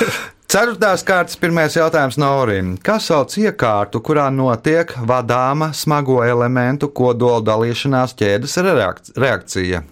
Ceturtās 0.51 1.03
kārtas 1.07 1.37
pirmais 1.39 1.73
jautājums 1.75 2.17
Naurim. 2.19 2.73
Kas 2.83 3.09
sauc 3.11 3.33
iekārtu, 3.39 3.99
kurā 4.03 4.29
notiek 4.33 4.91
vadāma 5.07 5.71
smago 5.75 6.21
elementu 6.23 6.89
kodola 6.95 7.41
dalīšanās 7.49 8.15
ķēdes 8.19 8.55
reakc- 8.65 9.11
reakcija? 9.19 9.83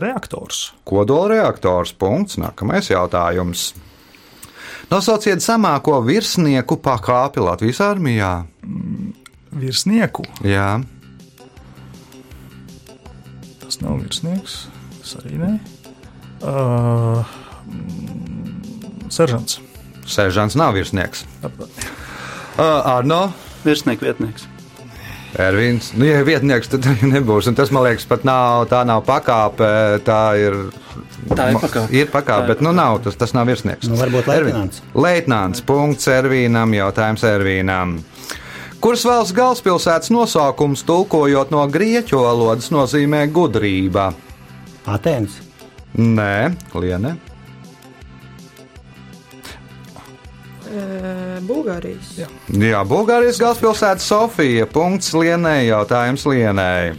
Reaktors. 0.00 0.72
Kodola 0.88 1.28
reaktors. 1.34 1.92
Punkts. 1.92 2.38
Nākamais 2.40 2.90
jautājums. 2.90 3.70
Nosauciet 4.90 5.42
zemāko 5.44 5.98
virsnieku 6.02 6.80
pakāpi 6.82 7.42
Latvijas 7.44 7.82
armijā. 7.84 8.32
Virsnieku. 9.50 10.24
Jā, 10.46 10.80
Tas 13.70 13.78
nav 13.86 14.00
virsnieks. 14.02 14.54
Tas 14.98 15.12
arī 15.20 15.36
nē. 15.38 15.48
Uh, 16.42 17.20
seržants. 19.14 19.60
seržants 20.10 20.56
nav 20.58 20.74
virsnieks. 20.74 21.22
Uh, 21.46 22.64
Arno, 22.82 23.28
Virsnieks, 23.62 24.02
vietnieks. 24.02 24.48
Ervīns. 25.38 25.92
Nu, 25.94 26.06
ja 26.08 26.20
ir 26.20 26.26
vietnieks, 26.26 26.70
tad 26.72 26.86
nebūs. 27.14 27.46
Un 27.50 27.58
tas, 27.58 27.70
man 27.74 27.86
liekas, 27.86 28.06
pat 28.10 28.24
nav, 28.26 28.66
tā 28.70 28.82
nav 28.88 29.04
pakāpe. 29.06 29.68
Tā 30.06 30.22
ir. 30.40 30.56
Tā 31.30 31.50
ir 31.52 31.60
pakāpe. 31.62 31.86
Ir 31.94 32.10
pakāpe, 32.10 32.48
bet 32.50 32.64
nu 32.64 32.72
nav, 32.74 32.98
tas, 33.04 33.18
tas 33.20 33.34
nav 33.36 33.46
virsnieks. 33.50 33.90
Nu, 33.90 33.98
varbūt 34.00 34.30
leitnants. 34.30 34.82
Leitnants. 34.98 35.62
Punkts 35.66 36.10
Ervīnam. 36.10 36.74
Jautājums 36.74 37.26
Ervīnam. 37.30 38.00
Kuras 38.80 39.04
valsts 39.04 39.36
galvaspilsētas 39.36 40.08
nosaukums 40.14 40.82
tulkojot 40.88 41.50
no 41.52 41.66
grieķu 41.68 42.22
valodas 42.24 42.70
nozīmē 42.72 43.26
gudrība? 43.28 44.08
Atēns. 44.88 45.36
Nē, 46.00 46.54
Liene. 46.80 47.18
Bulgārijas. 51.44 52.14
Jā. 52.18 52.30
Jā, 52.54 52.80
Bulgārijas 52.88 53.40
galvaspilsēta 53.42 54.04
Sofija. 54.04 54.66
Punkts 54.70 55.14
Lienai. 55.16 55.68
Jautājums 55.68 56.26
Lienai. 56.28 56.96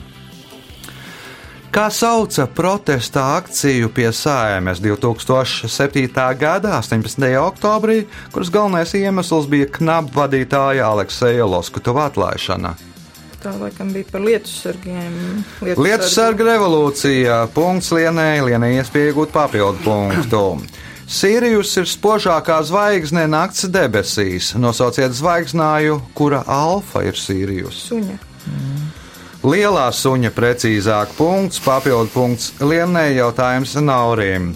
Kā 1.72 1.86
sauca 1.88 2.50
protesta 2.52 3.22
akciju 3.38 3.88
pie 3.96 4.10
Sājumes 4.12 4.82
2007. 4.84 6.10
gada 6.36 6.74
18. 6.82 7.30
oktobrī, 7.40 8.02
kuras 8.34 8.52
galvenais 8.52 8.92
iemesls 9.00 9.48
bija 9.48 9.70
knapu 9.72 10.12
vadītāja 10.20 10.90
Alekseja 10.92 11.48
Loskutova 11.48 12.10
atlaišana? 12.12 12.74
Tā 13.42 13.56
laikam 13.56 13.90
bija 13.96 14.06
par 14.12 14.22
lietu 14.22 14.52
sargiem. 14.52 15.16
Lietu 15.64 16.10
sarga 16.12 16.46
revolūcija. 16.52 17.40
Punkts 17.56 17.90
Lienai. 17.96 18.44
Lienai 18.46 18.76
iespēja 18.76 19.14
iegūt 19.14 19.32
papildu 19.34 19.80
punktu. 19.88 20.44
Sīrijus 21.12 21.74
ir 21.76 21.88
spožākā 21.92 22.62
zvaigzne 22.64 23.26
nakts 23.28 23.66
debesīs. 23.68 24.54
Nosauciet 24.56 25.12
zvaigznāju, 25.12 25.98
kura 26.16 26.40
alfa 26.48 27.04
ir 27.04 27.20
Sīrijus. 27.20 27.82
Suņa. 27.90 28.16
Lielā 29.44 29.88
suņa 29.92 30.32
precīzāk 30.32 31.16
punkts, 31.18 31.60
papildu 31.66 32.14
punkts 32.14 32.52
Lienai 32.64 33.10
jautājums 33.18 33.76
Naurim. 33.84 34.54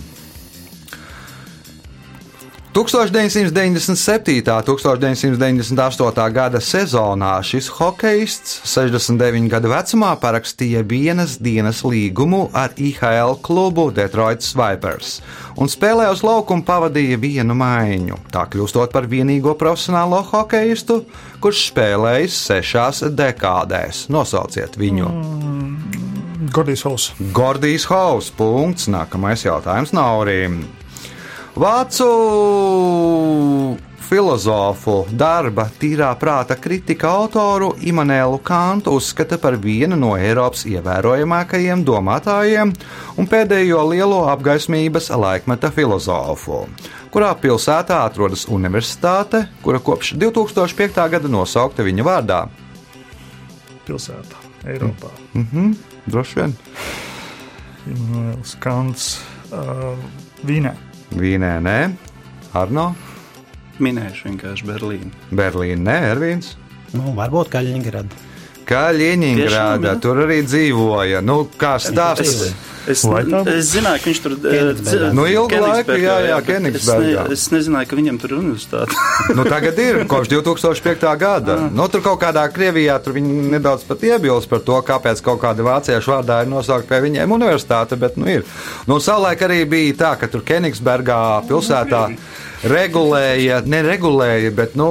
1997. 2.75 4.51
un 4.51 4.63
1998. 4.67 6.31
gada 6.35 6.59
sezonā 6.59 7.38
šis 7.39 7.69
hokejists 7.71 8.57
69 8.67 9.47
gadu 9.47 9.71
vecumā 9.71 10.09
parakstīja 10.19 10.81
vienas 10.83 11.38
dienas 11.39 11.85
līgumu 11.88 12.49
ar 12.51 12.75
IHL 12.75 13.39
klubu 13.47 13.88
Detroit 13.95 14.43
Vipers 14.59 15.21
un 15.55 15.71
spēlē 15.71 16.09
uz 16.11 16.19
laukuma 16.27 16.67
pavadīja 16.67 17.15
vienu 17.23 17.55
maiņu, 17.55 18.19
tā 18.35 18.43
kļūstot 18.51 18.91
par 18.91 19.07
vienīgo 19.07 19.55
profesionālo 19.55 20.19
hokejistu, 20.33 21.05
kurš 21.39 21.69
spēlējis 21.71 22.45
sešās 22.51 23.05
dekādēs. 23.07 24.09
Nosauciet 24.11 24.75
viņu! 24.75 25.13
Gordijs 26.51 26.83
Haus. 26.83 27.13
Gordijs 27.31 27.88
Haus. 27.88 28.35
Punkts. 28.35 28.91
Nākamais 28.91 29.47
jautājums 29.47 29.95
Naurim. 29.95 30.65
Vācu 31.55 32.05
filozofu 34.03 34.95
darba 35.15 35.63
tīrā 35.79 36.09
prāta 36.19 36.57
kritika 36.59 37.07
autoru 37.15 37.69
Imants 37.87 38.41
Kantu 38.43 38.97
uzskata 38.99 39.37
par 39.39 39.55
vienu 39.63 39.95
no 39.95 40.09
Eiropas 40.19 40.65
ievērojamākajiem 40.67 41.85
domātājiem 41.87 42.73
un 43.15 43.29
pēdējo 43.31 43.85
lielo 43.87 44.25
apgaismības 44.33 45.07
laikmeta 45.15 45.71
filozofu. 45.71 46.65
Kurā 47.13 47.29
pilsētā 47.39 48.01
atrodas 48.03 48.43
universitāte, 48.51 49.45
kura 49.63 49.79
kopš 49.79 50.11
2005. 50.19 50.99
gada 51.13 51.31
nosaukta 51.31 51.85
viņa 51.87 52.03
vārdā? 52.03 52.41
Pilsētā, 53.87 54.43
Eiropā. 54.67 55.13
Mhm, 55.33 55.71
droši 56.11 56.41
vien. 56.41 56.57
Imants 57.95 58.57
Kants. 58.59 59.07
Uh, 59.53 59.95
Vīnē. 60.43 60.75
Vīnē, 61.15 61.54
nē, 61.63 61.80
Arno, 62.60 62.89
Minēšu 63.80 64.30
vienkārši 64.30 64.67
Berlīnu. 64.67 65.10
Berlīna, 65.36 65.82
nē, 65.84 65.95
Ervīns. 66.13 66.54
Nu, 66.95 67.12
varbūt 67.15 67.51
Kaļiņgrada. 67.51 68.23
Kā 68.65 68.86
Ļeņingrādā, 68.95 69.97
tur 70.01 70.23
arī 70.25 70.39
dzīvoja. 70.45 71.21
Nu, 71.25 71.43
kā 71.60 71.75
stāsts? 71.82 72.49
Es, 72.86 73.01
es 73.01 73.69
zināju, 73.71 74.01
ka 74.01 74.10
viņš 74.12 74.19
tur 74.21 74.34
Kenigsbergā. 74.43 75.08
Nu, 75.17 75.25
ilgu 75.30 75.58
laiku, 75.62 75.95
jā, 75.97 76.17
jā, 76.28 76.36
bet 76.38 76.49
Kenigsbergā. 76.51 77.23
Es, 77.25 77.30
ne, 77.30 77.38
es 77.38 77.45
nezināju, 77.54 77.89
ka 77.89 77.97
viņam 77.97 78.19
tur 78.21 78.36
ir 78.36 78.41
universitāte. 78.43 78.99
Nu, 79.36 79.45
tagad 79.49 79.80
ir 79.82 79.99
kopš 80.10 80.30
2005. 80.32 81.06
gada. 81.19 81.58
Nu, 81.73 81.88
tur 81.91 82.04
kaut 82.06 82.19
kādā 82.21 82.45
Krievijā 82.54 82.97
tur 83.04 83.17
viņi 83.17 83.49
nedaudz 83.56 83.86
pat 83.89 84.06
iebilst 84.06 84.49
par 84.51 84.62
to, 84.65 84.78
kāpēc 84.86 85.21
kaut 85.25 85.41
kāda 85.41 85.65
vāciešu 85.65 86.13
vārdā 86.13 86.43
ir 86.45 86.51
nosaukt 86.51 86.89
pie 86.89 87.01
viņiem 87.08 87.34
universitāte. 87.38 87.97
Bet, 87.99 88.19
nu, 88.21 88.30
ir. 88.30 88.45
Nu, 88.89 88.99
savulaik 89.01 89.41
arī 89.47 89.63
bija 89.69 89.97
tā, 90.04 90.13
ka 90.21 90.30
tur 90.30 90.45
Kenigsbergā 90.45 91.19
pilsētā 91.49 92.06
regulēja, 92.69 93.63
neregulēja, 93.65 94.54
bet, 94.56 94.78
nu, 94.80 94.89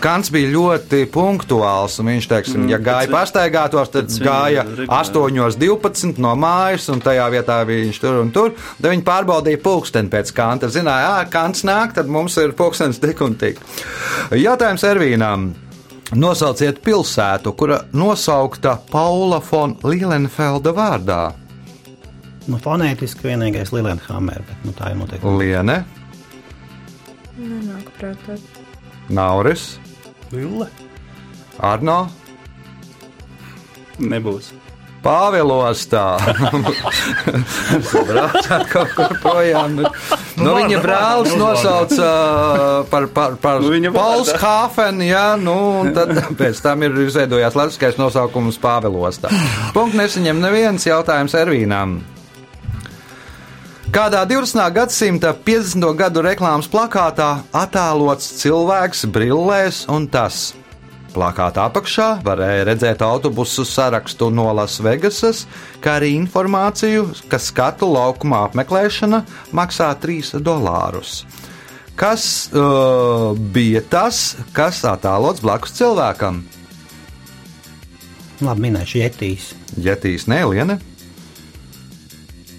Kants 0.00 0.30
bija 0.30 0.50
ļoti 0.52 1.04
punktuāls. 1.12 1.98
un 2.00 2.06
Viņš, 2.06 2.26
teiksim, 2.30 2.60
Mm, 2.64 2.70
ja 2.70 2.78
gāja 2.78 3.08
pastaigātos, 3.10 3.90
tad 3.90 4.06
gāja 4.22 4.62
regulējuma. 4.64 4.88
8.12 4.88 6.18
no 6.18 6.34
mājas, 6.36 6.88
un 6.92 7.00
tajā 7.00 7.26
vietā 7.30 7.58
viņš 7.66 8.00
tur 8.00 8.20
un 8.22 8.30
tur. 8.30 8.52
Tad 8.80 8.90
viņi 8.92 9.04
pārbaudīja 9.04 9.60
pulksteni 9.62 10.08
pēc 10.12 10.32
kanta. 10.32 10.68
Zināja, 10.68 11.18
ah, 11.20 11.24
kants 11.30 11.64
nāk, 11.64 11.94
tad 11.94 12.06
mums 12.06 12.36
ir 12.36 12.52
pulkstenis 12.52 13.00
tik 13.02 13.20
un 13.20 13.34
tik. 13.34 13.58
Jautājums 14.30 14.84
Ervīnām. 14.84 15.50
Nosauciet 16.14 16.78
pilsētu, 16.82 17.52
kura 17.54 17.82
nosaukta 17.92 18.78
Paula 18.90 19.42
von 19.50 19.76
Lielenfelda 19.84 20.72
vārdā. 20.72 21.32
Nu, 22.48 22.56
fonētiski 22.56 23.26
vienīgais 23.28 23.74
Lielēnhammer, 23.76 24.40
bet 24.48 24.64
nu, 24.64 24.72
tā 24.72 24.94
ir 24.94 24.96
noteikti. 24.96 25.34
Liene, 25.36 25.84
Nenāk 27.38 27.90
prātā. 28.00 28.38
Nauris, 29.08 29.78
Lille. 30.32 30.68
Arno, 31.58 32.06
Nebūs. 33.98 34.52
Pāvilostā. 34.98 36.18
Braucāt 38.08 38.64
kaut 38.72 38.90
kur 38.96 39.14
projām. 39.22 39.76
Nu, 39.78 39.90
nu, 40.42 40.54
viņa 40.58 40.80
brālis 40.82 41.36
nosauca 41.38 42.08
par, 42.90 43.06
par, 43.14 43.38
par 43.42 43.62
Nu, 43.62 43.70
vārdā. 43.70 43.94
Polshāfenu, 43.94 45.06
jā, 45.06 45.24
nu, 45.40 45.56
un 45.84 45.94
tad 45.96 46.12
pēc 46.40 46.62
tam 46.66 46.82
ir 46.86 46.98
izveidojās 47.06 47.58
latviskais 47.58 47.98
nosaukums 48.00 48.58
Pāvilostā. 48.62 49.30
Punkts 49.76 49.98
nesaņem 49.98 50.42
neviens 50.42 50.86
jautājums 50.90 51.38
Ervīnām. 51.38 52.00
Kādā 53.88 54.20
20. 54.28 54.60
gadsimta 54.76 55.30
50. 55.32 55.80
gadu 55.96 56.20
reklāmas 56.20 56.66
plakātā 56.68 57.38
attēlots 57.56 58.26
cilvēks 58.36 59.06
brillēs 59.08 59.86
un 59.88 60.04
tas. 60.12 60.50
Plakāta 61.14 61.64
apakšā 61.70 62.08
varēja 62.26 62.66
redzēt 62.68 63.00
autobusu 63.06 63.64
sarakstu 63.64 64.28
no 64.28 64.50
Lasvegasas, 64.58 65.46
kā 65.80 65.94
arī 66.02 66.10
informāciju, 66.18 67.06
ka 67.32 67.40
skatu 67.40 67.88
laukuma 67.88 68.42
apmeklēšana 68.50 69.22
maksā 69.56 69.88
3 70.04 70.36
dolārus. 70.44 71.22
Kas 71.96 72.26
uh, 72.52 73.32
bija 73.56 73.80
tas, 73.88 74.36
kas 74.52 74.82
attēlots 74.84 75.40
blakus 75.40 75.72
cilvēkam? 75.80 76.42
Labi, 78.44 78.68
minēšu 78.68 79.00
jetīs. 79.00 79.48
Jetīs 79.80 80.28
Nēliene, 80.28 80.76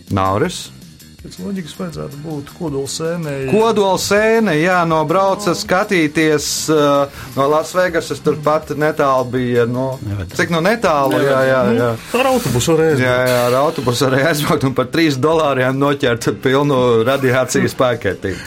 Nauris. 0.10 0.79
Pēc 1.20 1.34
loģikas 1.44 1.74
vajadzētu 1.76 2.18
būt 2.24 2.50
kodola 2.56 2.88
sēnei. 2.88 3.50
Kodola 3.52 3.98
sēne, 4.00 4.54
jā, 4.56 4.78
no 4.88 5.02
brauca 5.08 5.52
skatīties 5.58 6.46
uh, 6.72 7.18
no 7.36 7.48
Lasvegasas. 7.52 8.22
Turpat 8.24 8.72
netālu 8.80 9.26
bija. 9.34 9.66
No, 9.68 9.90
Neved. 10.08 10.32
cik 10.40 10.54
no 10.56 10.62
netālu? 10.64 11.20
Jā, 11.20 11.42
jā, 11.50 11.60
jā. 11.76 11.90
Ar 12.22 12.30
autobusu 12.32 12.78
varēs. 12.78 13.04
Jā, 13.04 13.18
jā, 13.28 13.42
ar 13.50 13.58
autobusu 13.66 14.08
arī 14.08 14.24
aizbraukt 14.30 14.64
un 14.70 14.78
par 14.78 14.88
3 14.96 15.20
dolāriem 15.20 15.76
noķert 15.82 16.30
pilnu 16.46 16.80
radiācijas 17.10 17.76
paketi. 17.76 18.38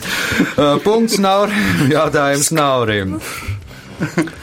Uh, 0.56 0.78
punkts 0.80 1.20
nav, 1.20 1.52
jautājums 1.92 2.54
Naurim. 2.56 3.18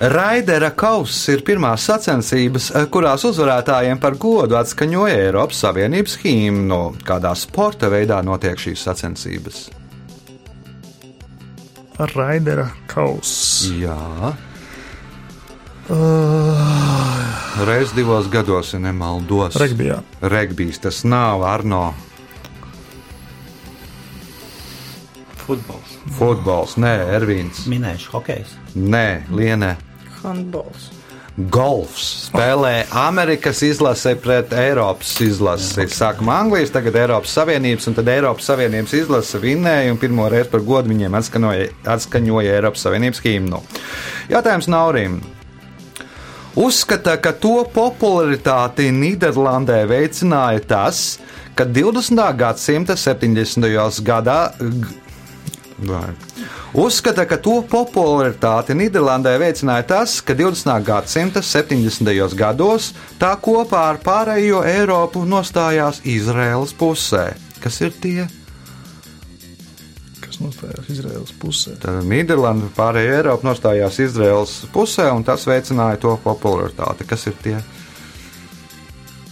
Raidera 0.00 0.70
kauss 0.76 1.28
ir 1.32 1.40
pirmās 1.40 1.86
sacensības, 1.88 2.68
eh, 2.74 2.84
kurās 2.92 3.24
uzvarētājiem 3.24 4.00
par 4.00 4.18
godu 4.20 4.58
atskaņoja 4.58 5.22
Eiropas 5.28 5.62
Savienības 5.64 6.18
himnu. 6.24 6.96
Kādā 7.02 7.32
sporta 7.36 7.88
veidā 7.88 8.20
notiek 8.24 8.60
šīs 8.60 8.84
sacensības? 8.84 9.70
Raidera 11.96 12.68
kausu. 12.86 13.72
Jā, 13.80 14.34
Uh, 15.86 17.62
reiz 17.62 17.92
divos 17.94 18.26
gados, 18.26 18.72
ja 18.74 18.78
nemaldos. 18.82 19.54
Regbijā. 19.54 20.00
Regbijs 20.20 20.80
tas 20.82 21.04
nav 21.06 21.44
Arno. 21.46 21.94
Futbols. 25.46 25.95
Futbols, 26.14 26.76
nē, 26.80 26.92
Ervīns. 27.18 27.64
Minēšu 27.70 28.12
hokejs. 28.14 28.54
Nē, 28.76 29.26
Lienē. 29.34 29.74
Handbols. 30.22 30.92
Golfs 31.36 32.30
spēlē 32.30 32.86
Amerikas 32.96 33.58
izlase 33.66 34.14
pret 34.16 34.54
Eiropas 34.56 35.10
izlasi. 35.20 35.84
Sākumā 35.92 36.38
Anglijas, 36.40 36.72
tagad 36.72 36.96
Eiropas 36.96 37.34
Savienības, 37.36 37.90
un 37.90 37.96
tad 37.98 38.08
Eiropas 38.08 38.48
Savienības 38.48 38.94
izlase 38.96 39.40
vinnēja, 39.42 39.90
un 39.92 40.00
pirmo 40.00 40.30
reizi 40.32 40.48
par 40.54 40.64
godu 40.64 40.88
viņiem 40.94 41.18
atskaņoja, 41.18 41.66
atskaņoja 41.92 42.54
Eiropas 42.56 42.86
Savienības 42.86 43.20
himnu. 43.26 43.60
Jautājums 44.32 44.70
Naurim. 44.72 45.20
Uzskata, 46.56 47.18
ka 47.20 47.34
to 47.36 47.66
popularitāti 47.68 48.88
Nīderlandē 48.96 49.82
veicināja 49.90 50.62
tas, 50.64 51.02
ka 51.52 51.68
20. 51.68 52.16
gadsimta 52.40 52.96
70. 52.96 54.00
gadā. 54.00 54.40
Uzskata, 56.76 57.26
ka 57.28 57.36
to 57.40 57.58
popularitāti 57.68 58.76
Nīderlandē 58.76 59.34
veicināja 59.40 59.84
tas, 59.90 60.18
ka 60.24 60.36
20. 60.36 60.72
gadsimta 60.84 61.42
70. 61.44 62.34
gados 62.36 62.94
tā 63.20 63.34
kopā 63.40 63.82
ar 63.92 64.00
pārējo 64.04 64.62
Eiropu 64.64 65.26
nostājās 65.28 66.00
Izraēlas 66.08 66.72
pusē. 66.76 67.28
Kas 67.60 67.80
ir 67.84 67.92
tie? 68.00 68.26
Kas 70.24 70.40
nostājās 70.40 70.88
Izraēlas 70.96 71.32
pusē. 71.40 71.76
Tad 71.80 72.04
Nīderlanda 72.08 72.72
pārējā 72.76 73.20
Eiropa 73.20 73.50
nostājās 73.50 74.00
Izraēlas 74.08 74.58
pusē, 74.72 75.10
un 75.12 75.24
tas 75.28 75.44
veicināja 75.48 76.00
to 76.06 76.16
popularitāti. 76.24 77.08
Kas 77.08 77.28
ir 77.28 77.36
tie? 77.44 77.58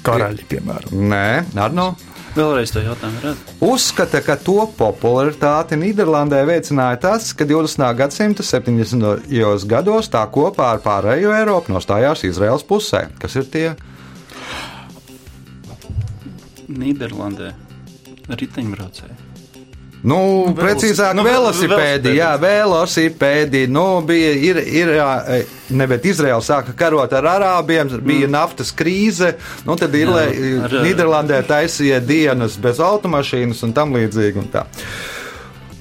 Karaļi, 0.05 0.45
piemēram. 0.49 1.09
Nē, 1.09 1.29
Arno. 1.57 1.95
Vēlreiz 2.35 2.73
to 2.75 2.81
jautājumu 2.83 3.21
redz. 3.23 3.51
Uzskata, 3.63 4.19
ka 4.27 4.35
to 4.35 4.65
popularitāti 4.75 5.79
Nīderlandē 5.79 6.41
veicināja 6.49 6.99
tas, 7.05 7.29
ka 7.31 7.47
20. 7.47 7.85
gadsimta 8.01 8.43
70. 8.43 9.29
gados 9.71 10.11
tā 10.11 10.25
kopā 10.35 10.73
ar 10.75 10.83
pārējo 10.83 11.31
Eiropu 11.37 11.71
nostājās 11.75 12.25
Izraels 12.27 12.67
pusē. 12.67 13.05
Kas 13.23 13.39
ir 13.39 13.47
tie? 13.53 13.69
Nīderlandē 16.75 17.53
riteņbraucēji. 18.35 19.21
Nu, 20.05 20.19
precīzāk, 20.53 21.15
nu, 21.17 21.23
velosipēdi, 21.25 22.11
jā, 22.19 22.35
velosipēdi. 22.41 23.63
Nu, 23.73 24.03
bija, 24.05 24.35
ir, 24.37 24.59
ir, 24.69 24.91
jā, 24.99 25.09
ne, 25.73 25.87
bet 25.89 26.05
Izraela 26.05 26.45
sāka 26.45 26.75
karot 26.77 27.13
ar 27.17 27.25
arābiem, 27.31 27.89
bija 28.05 28.29
naftas 28.29 28.75
krīze, 28.77 29.33
nu, 29.65 29.79
tad 29.81 29.95
ir, 29.97 30.13
ar- 30.13 30.77
Nīderlandē 30.85 31.41
taisīja 31.49 32.03
dienas 32.05 32.59
bez 32.61 32.83
automašīnas 32.85 33.65
un 33.65 33.73
tam 33.73 33.97
līdzīgi. 33.97 34.45
Un 34.45 34.51
tā. 34.53 34.67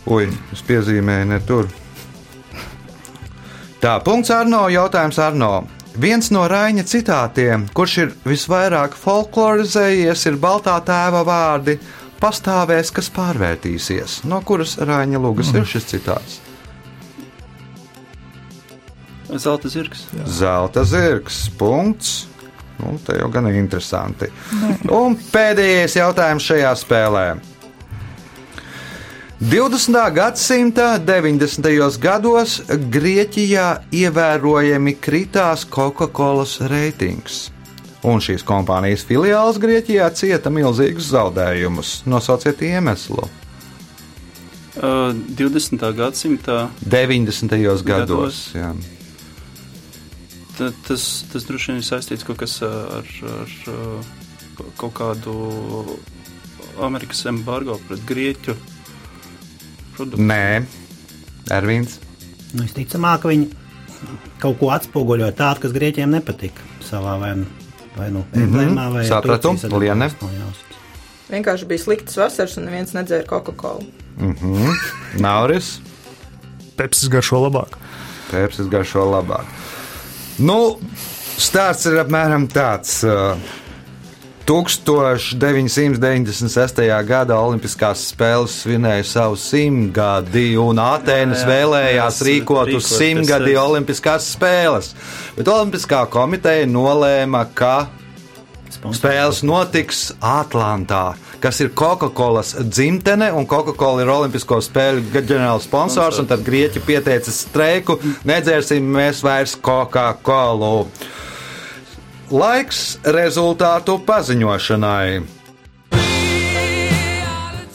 Ui, 0.07 0.29
es 0.55 0.63
piezīmēju 0.67 1.27
ne 1.33 1.39
tur. 1.47 1.67
Tā, 3.83 3.97
punkts 4.03 4.31
Arno, 4.31 4.69
jautājums 4.71 5.19
Arno. 5.19 5.65
Viens 5.99 6.31
no 6.33 6.47
Raņa 6.49 6.87
citātiem, 6.89 7.67
kurš 7.75 7.97
ir 8.01 8.13
visvairāk 8.25 8.95
folklorizējies, 8.97 10.23
ir 10.31 10.39
Baltā 10.41 10.79
tēva 10.87 11.21
vārdi- 11.27 11.75
pastāvēs, 12.21 12.91
kas 12.95 13.09
pārvērtīsies. 13.13 14.23
No 14.29 14.41
kuras 14.45 14.77
Raņa 14.81 15.21
lūgas 15.21 15.53
mm. 15.53 15.61
ir 15.61 15.71
šis 15.73 15.89
citāts? 15.93 16.41
Zelta 19.33 19.69
zirgs. 19.71 20.05
Zelta 20.29 20.83
zirgs. 20.85 21.47
Punkts. 21.57 22.27
Nu, 22.77 22.97
te 23.05 23.15
jau 23.17 23.29
gan 23.31 23.47
ir 23.49 23.57
interesanti. 23.57 24.27
Un 24.91 25.15
pēdējais 25.31 25.97
jautājums 25.97 26.45
šajā 26.49 26.73
spēlē. 26.83 27.25
20. 29.43 29.97
gadsimta 30.15 30.85
90. 31.03 31.97
gados 31.99 32.61
Grieķijā 32.69 33.67
ievērojami 33.91 34.93
kritās 35.03 35.65
Coca-Cola 35.67 36.45
reitings. 36.71 37.49
Un 38.03 38.19
šīs 38.19 38.43
kompānijas 38.43 39.05
filiāls 39.07 39.59
Grieķijā 39.63 40.09
cieta 40.17 40.51
milzīgus 40.51 41.07
zaudējumus. 41.13 42.01
Nosauciet 42.09 42.59
iemeslu. 42.67 43.23
Uh, 44.73 45.13
20. 45.39 45.83
gadsimtā 45.95 46.57
90. 46.81 47.53
gados. 47.53 47.83
Gados. 47.85 48.39
jā. 48.57 48.71
ta- 50.57 50.73
tas, 50.87 51.05
tas 51.31 51.45
droši 51.45 51.71
vien 51.71 51.81
ir 51.81 51.85
saistīts 51.85 52.25
kaut 52.25 52.41
kas 52.41 52.57
ar, 52.65 53.05
ar 53.05 53.53
kaut 54.81 54.93
kādu 54.97 55.35
Amerikas 56.81 57.21
embargo 57.29 57.77
pret 57.87 58.01
Grieķu 58.09 58.55
produktu. 59.93 60.25
Nē, 60.25 60.65
Ervīns. 61.53 61.99
Nu, 62.53 62.63
Visticamāk, 62.65 63.25
viņi 63.29 63.49
kaut 64.41 64.57
ko 64.59 64.71
atspoguļo 64.73 65.29
tādu, 65.37 65.63
kas 65.63 65.73
grieķiem 65.75 66.11
nepatika 66.17 66.65
savā 66.85 67.15
vai 67.21 67.33
nu, 67.41 67.47
vai 67.97 68.09
nu 68.13 68.23
emblēmā, 68.37 68.87
vai 68.93 69.05
Sapratu. 69.07 69.53
Liene? 69.79 70.09
Vienkārši 71.31 71.67
bija 71.69 71.81
sliktas 71.81 72.19
vasaras, 72.19 72.57
un 72.59 72.67
neviens 72.67 72.93
nedzēra 72.95 73.25
Coca-Cola. 73.29 73.85
Nauris. 75.21 75.77
Pepsis 76.77 77.09
garšo 77.13 77.41
labāk. 77.45 77.77
Pēpsis 78.31 78.69
garšo 78.71 79.05
labāk. 79.09 79.49
Nu, 80.41 80.77
stāsts 81.37 81.89
ir 81.89 81.99
apmēram 82.01 82.47
tāds. 82.51 82.99
uh, 83.05 83.37
1996. 84.43 86.83
gada 87.07 87.37
Olimpiskās 87.39 88.11
spēles 88.11 88.51
svinēja 88.65 89.05
savu 89.07 89.37
simtgadi, 89.39 90.57
un 90.59 90.75
Atēnas 90.83 91.45
Jā, 91.45 91.47
vēlējās 91.47 92.19
jā, 92.19 92.25
rīkot 92.27 92.67
uz 92.75 92.83
simtgadi. 92.91 93.55
Olimpiskās 93.55 94.27
spēles. 94.35 94.91
Bet 95.37 95.47
Olimpiskā 95.47 96.03
komiteja 96.11 96.67
nolēma, 96.67 97.47
ka 97.55 97.87
spēles 98.91 99.47
notiks 99.47 100.11
Atlantā, 100.19 101.15
kas 101.39 101.63
ir 101.63 101.71
Coca-Cola 101.71 102.43
dzimtene, 102.43 103.31
un 103.31 103.47
Coca-Cola 103.47 104.03
ir 104.03 104.11
Olimpisko 104.11 104.59
spēļu 104.65 105.07
ģenerāls 105.13 105.63
sponsors, 105.69 106.19
un 106.19 106.27
tad 106.27 106.43
Grieķi 106.43 106.83
pieteica 106.83 107.31
streiku, 107.31 107.95
nedzērsim 108.27 108.83
mēs 108.97 109.23
vairs 109.23 109.55
Coca-Colu. 109.55 110.89
Laiks 112.31 112.97
rezultātu 113.03 113.97
paziņošanai. 114.07 115.23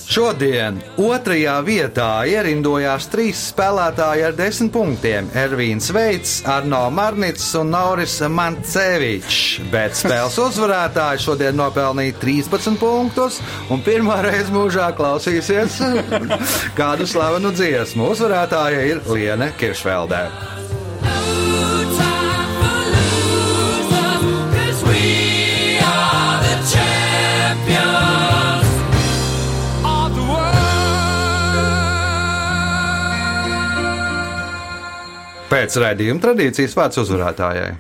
Šodien 0.09 0.79
otrajā 0.97 1.59
vietā 1.67 2.25
ierindojās 2.25 3.11
trīs 3.13 3.43
spēlētāji 3.53 4.25
ar 4.25 4.33
desmit 4.39 4.73
punktiem- 4.73 5.29
Ervīns 5.45 5.91
Veits, 5.93 6.39
Arno 6.49 6.89
Marnits 6.91 7.53
un 7.61 7.71
Nauris 7.71 8.17
Mancevičs. 8.25 9.61
Bet 9.71 9.93
spēles 9.93 10.41
uzvarētāji 10.41 11.21
šodien 11.27 11.61
nopelnīja 11.61 12.17
13 12.25 12.81
punktus 12.81 13.43
un 13.69 13.85
pirmā 13.85 14.23
reize 14.25 14.49
mūžā 14.49 14.95
klausīsies 14.97 15.77
kādu 16.81 17.07
slavenu 17.07 17.53
dziesmu. 17.53 18.09
Uzvarētāja 18.17 18.89
ir 18.89 19.05
Liene 19.13 19.53
Kiršveldē. 19.61 20.58
Pēc 35.49 35.79
raidījuma 35.81 36.21
tradīcijas 36.21 36.77
vārds 36.77 37.01
uzvarētājai. 37.01 37.71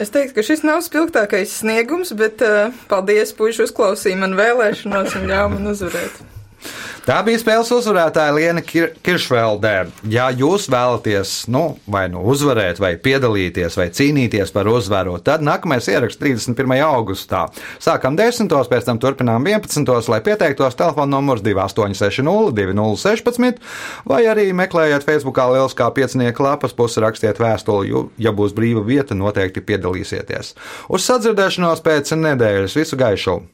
Es 0.00 0.12
teiktu, 0.14 0.36
ka 0.38 0.44
šis 0.46 0.62
nav 0.64 0.80
spilgtākais 0.86 1.58
sniegums, 1.60 2.14
bet 2.16 2.40
uh, 2.46 2.72
paldies, 2.88 3.34
puiši, 3.36 3.66
uzklausīja 3.66 4.20
man 4.20 4.36
vēlēšanos 4.38 5.16
un 5.18 5.26
ļāva 5.28 5.50
man 5.56 5.72
uzvarēt. 5.74 6.22
Tā 7.08 7.22
bija 7.24 7.38
spēles 7.40 7.70
uzvarētāja 7.72 8.34
Liena 8.36 8.60
Kir 8.60 8.90
Kiršveldē. 9.00 9.86
Ja 10.12 10.26
jūs 10.28 10.66
vēlaties, 10.68 11.46
nu, 11.48 11.78
vai 11.88 12.02
nu 12.12 12.20
uzvarēt, 12.28 12.82
vai 12.84 12.90
piedalīties, 13.00 13.78
vai 13.80 13.86
cīnīties 13.96 14.52
par 14.52 14.68
uzvaru, 14.68 15.14
tad 15.24 15.40
nākamais 15.40 15.88
ieraksts 15.88 16.20
31. 16.20 16.76
augustā. 16.84 17.46
Sākam 17.80 18.12
10. 18.20 18.52
pēc 18.52 18.90
tam 18.90 19.00
turpinām 19.00 19.48
11. 19.48 19.88
lai 20.12 20.20
pieteiktos 20.20 20.76
telefona 20.76 21.14
numurs 21.16 21.40
2860 21.48 22.52
2016, 22.60 23.64
vai 24.04 24.26
arī 24.28 24.50
meklējiet 24.52 25.08
Facebookā 25.08 25.48
Lieliskā 25.54 25.88
piecinieku 25.96 26.44
lapas 26.44 26.76
pusi, 26.76 27.00
rakstiet 27.00 27.40
vēstuli, 27.40 27.88
jo, 27.88 28.08
ja 28.20 28.36
būs 28.36 28.52
brīva 28.52 28.84
vieta, 28.84 29.16
noteikti 29.16 29.64
piedalīsieties. 29.64 30.58
Uz 30.92 31.08
sadzirdēšanos 31.08 31.80
pēc 31.88 32.18
nedēļas 32.20 32.76
visu 32.76 33.00
gaišu! 33.00 33.46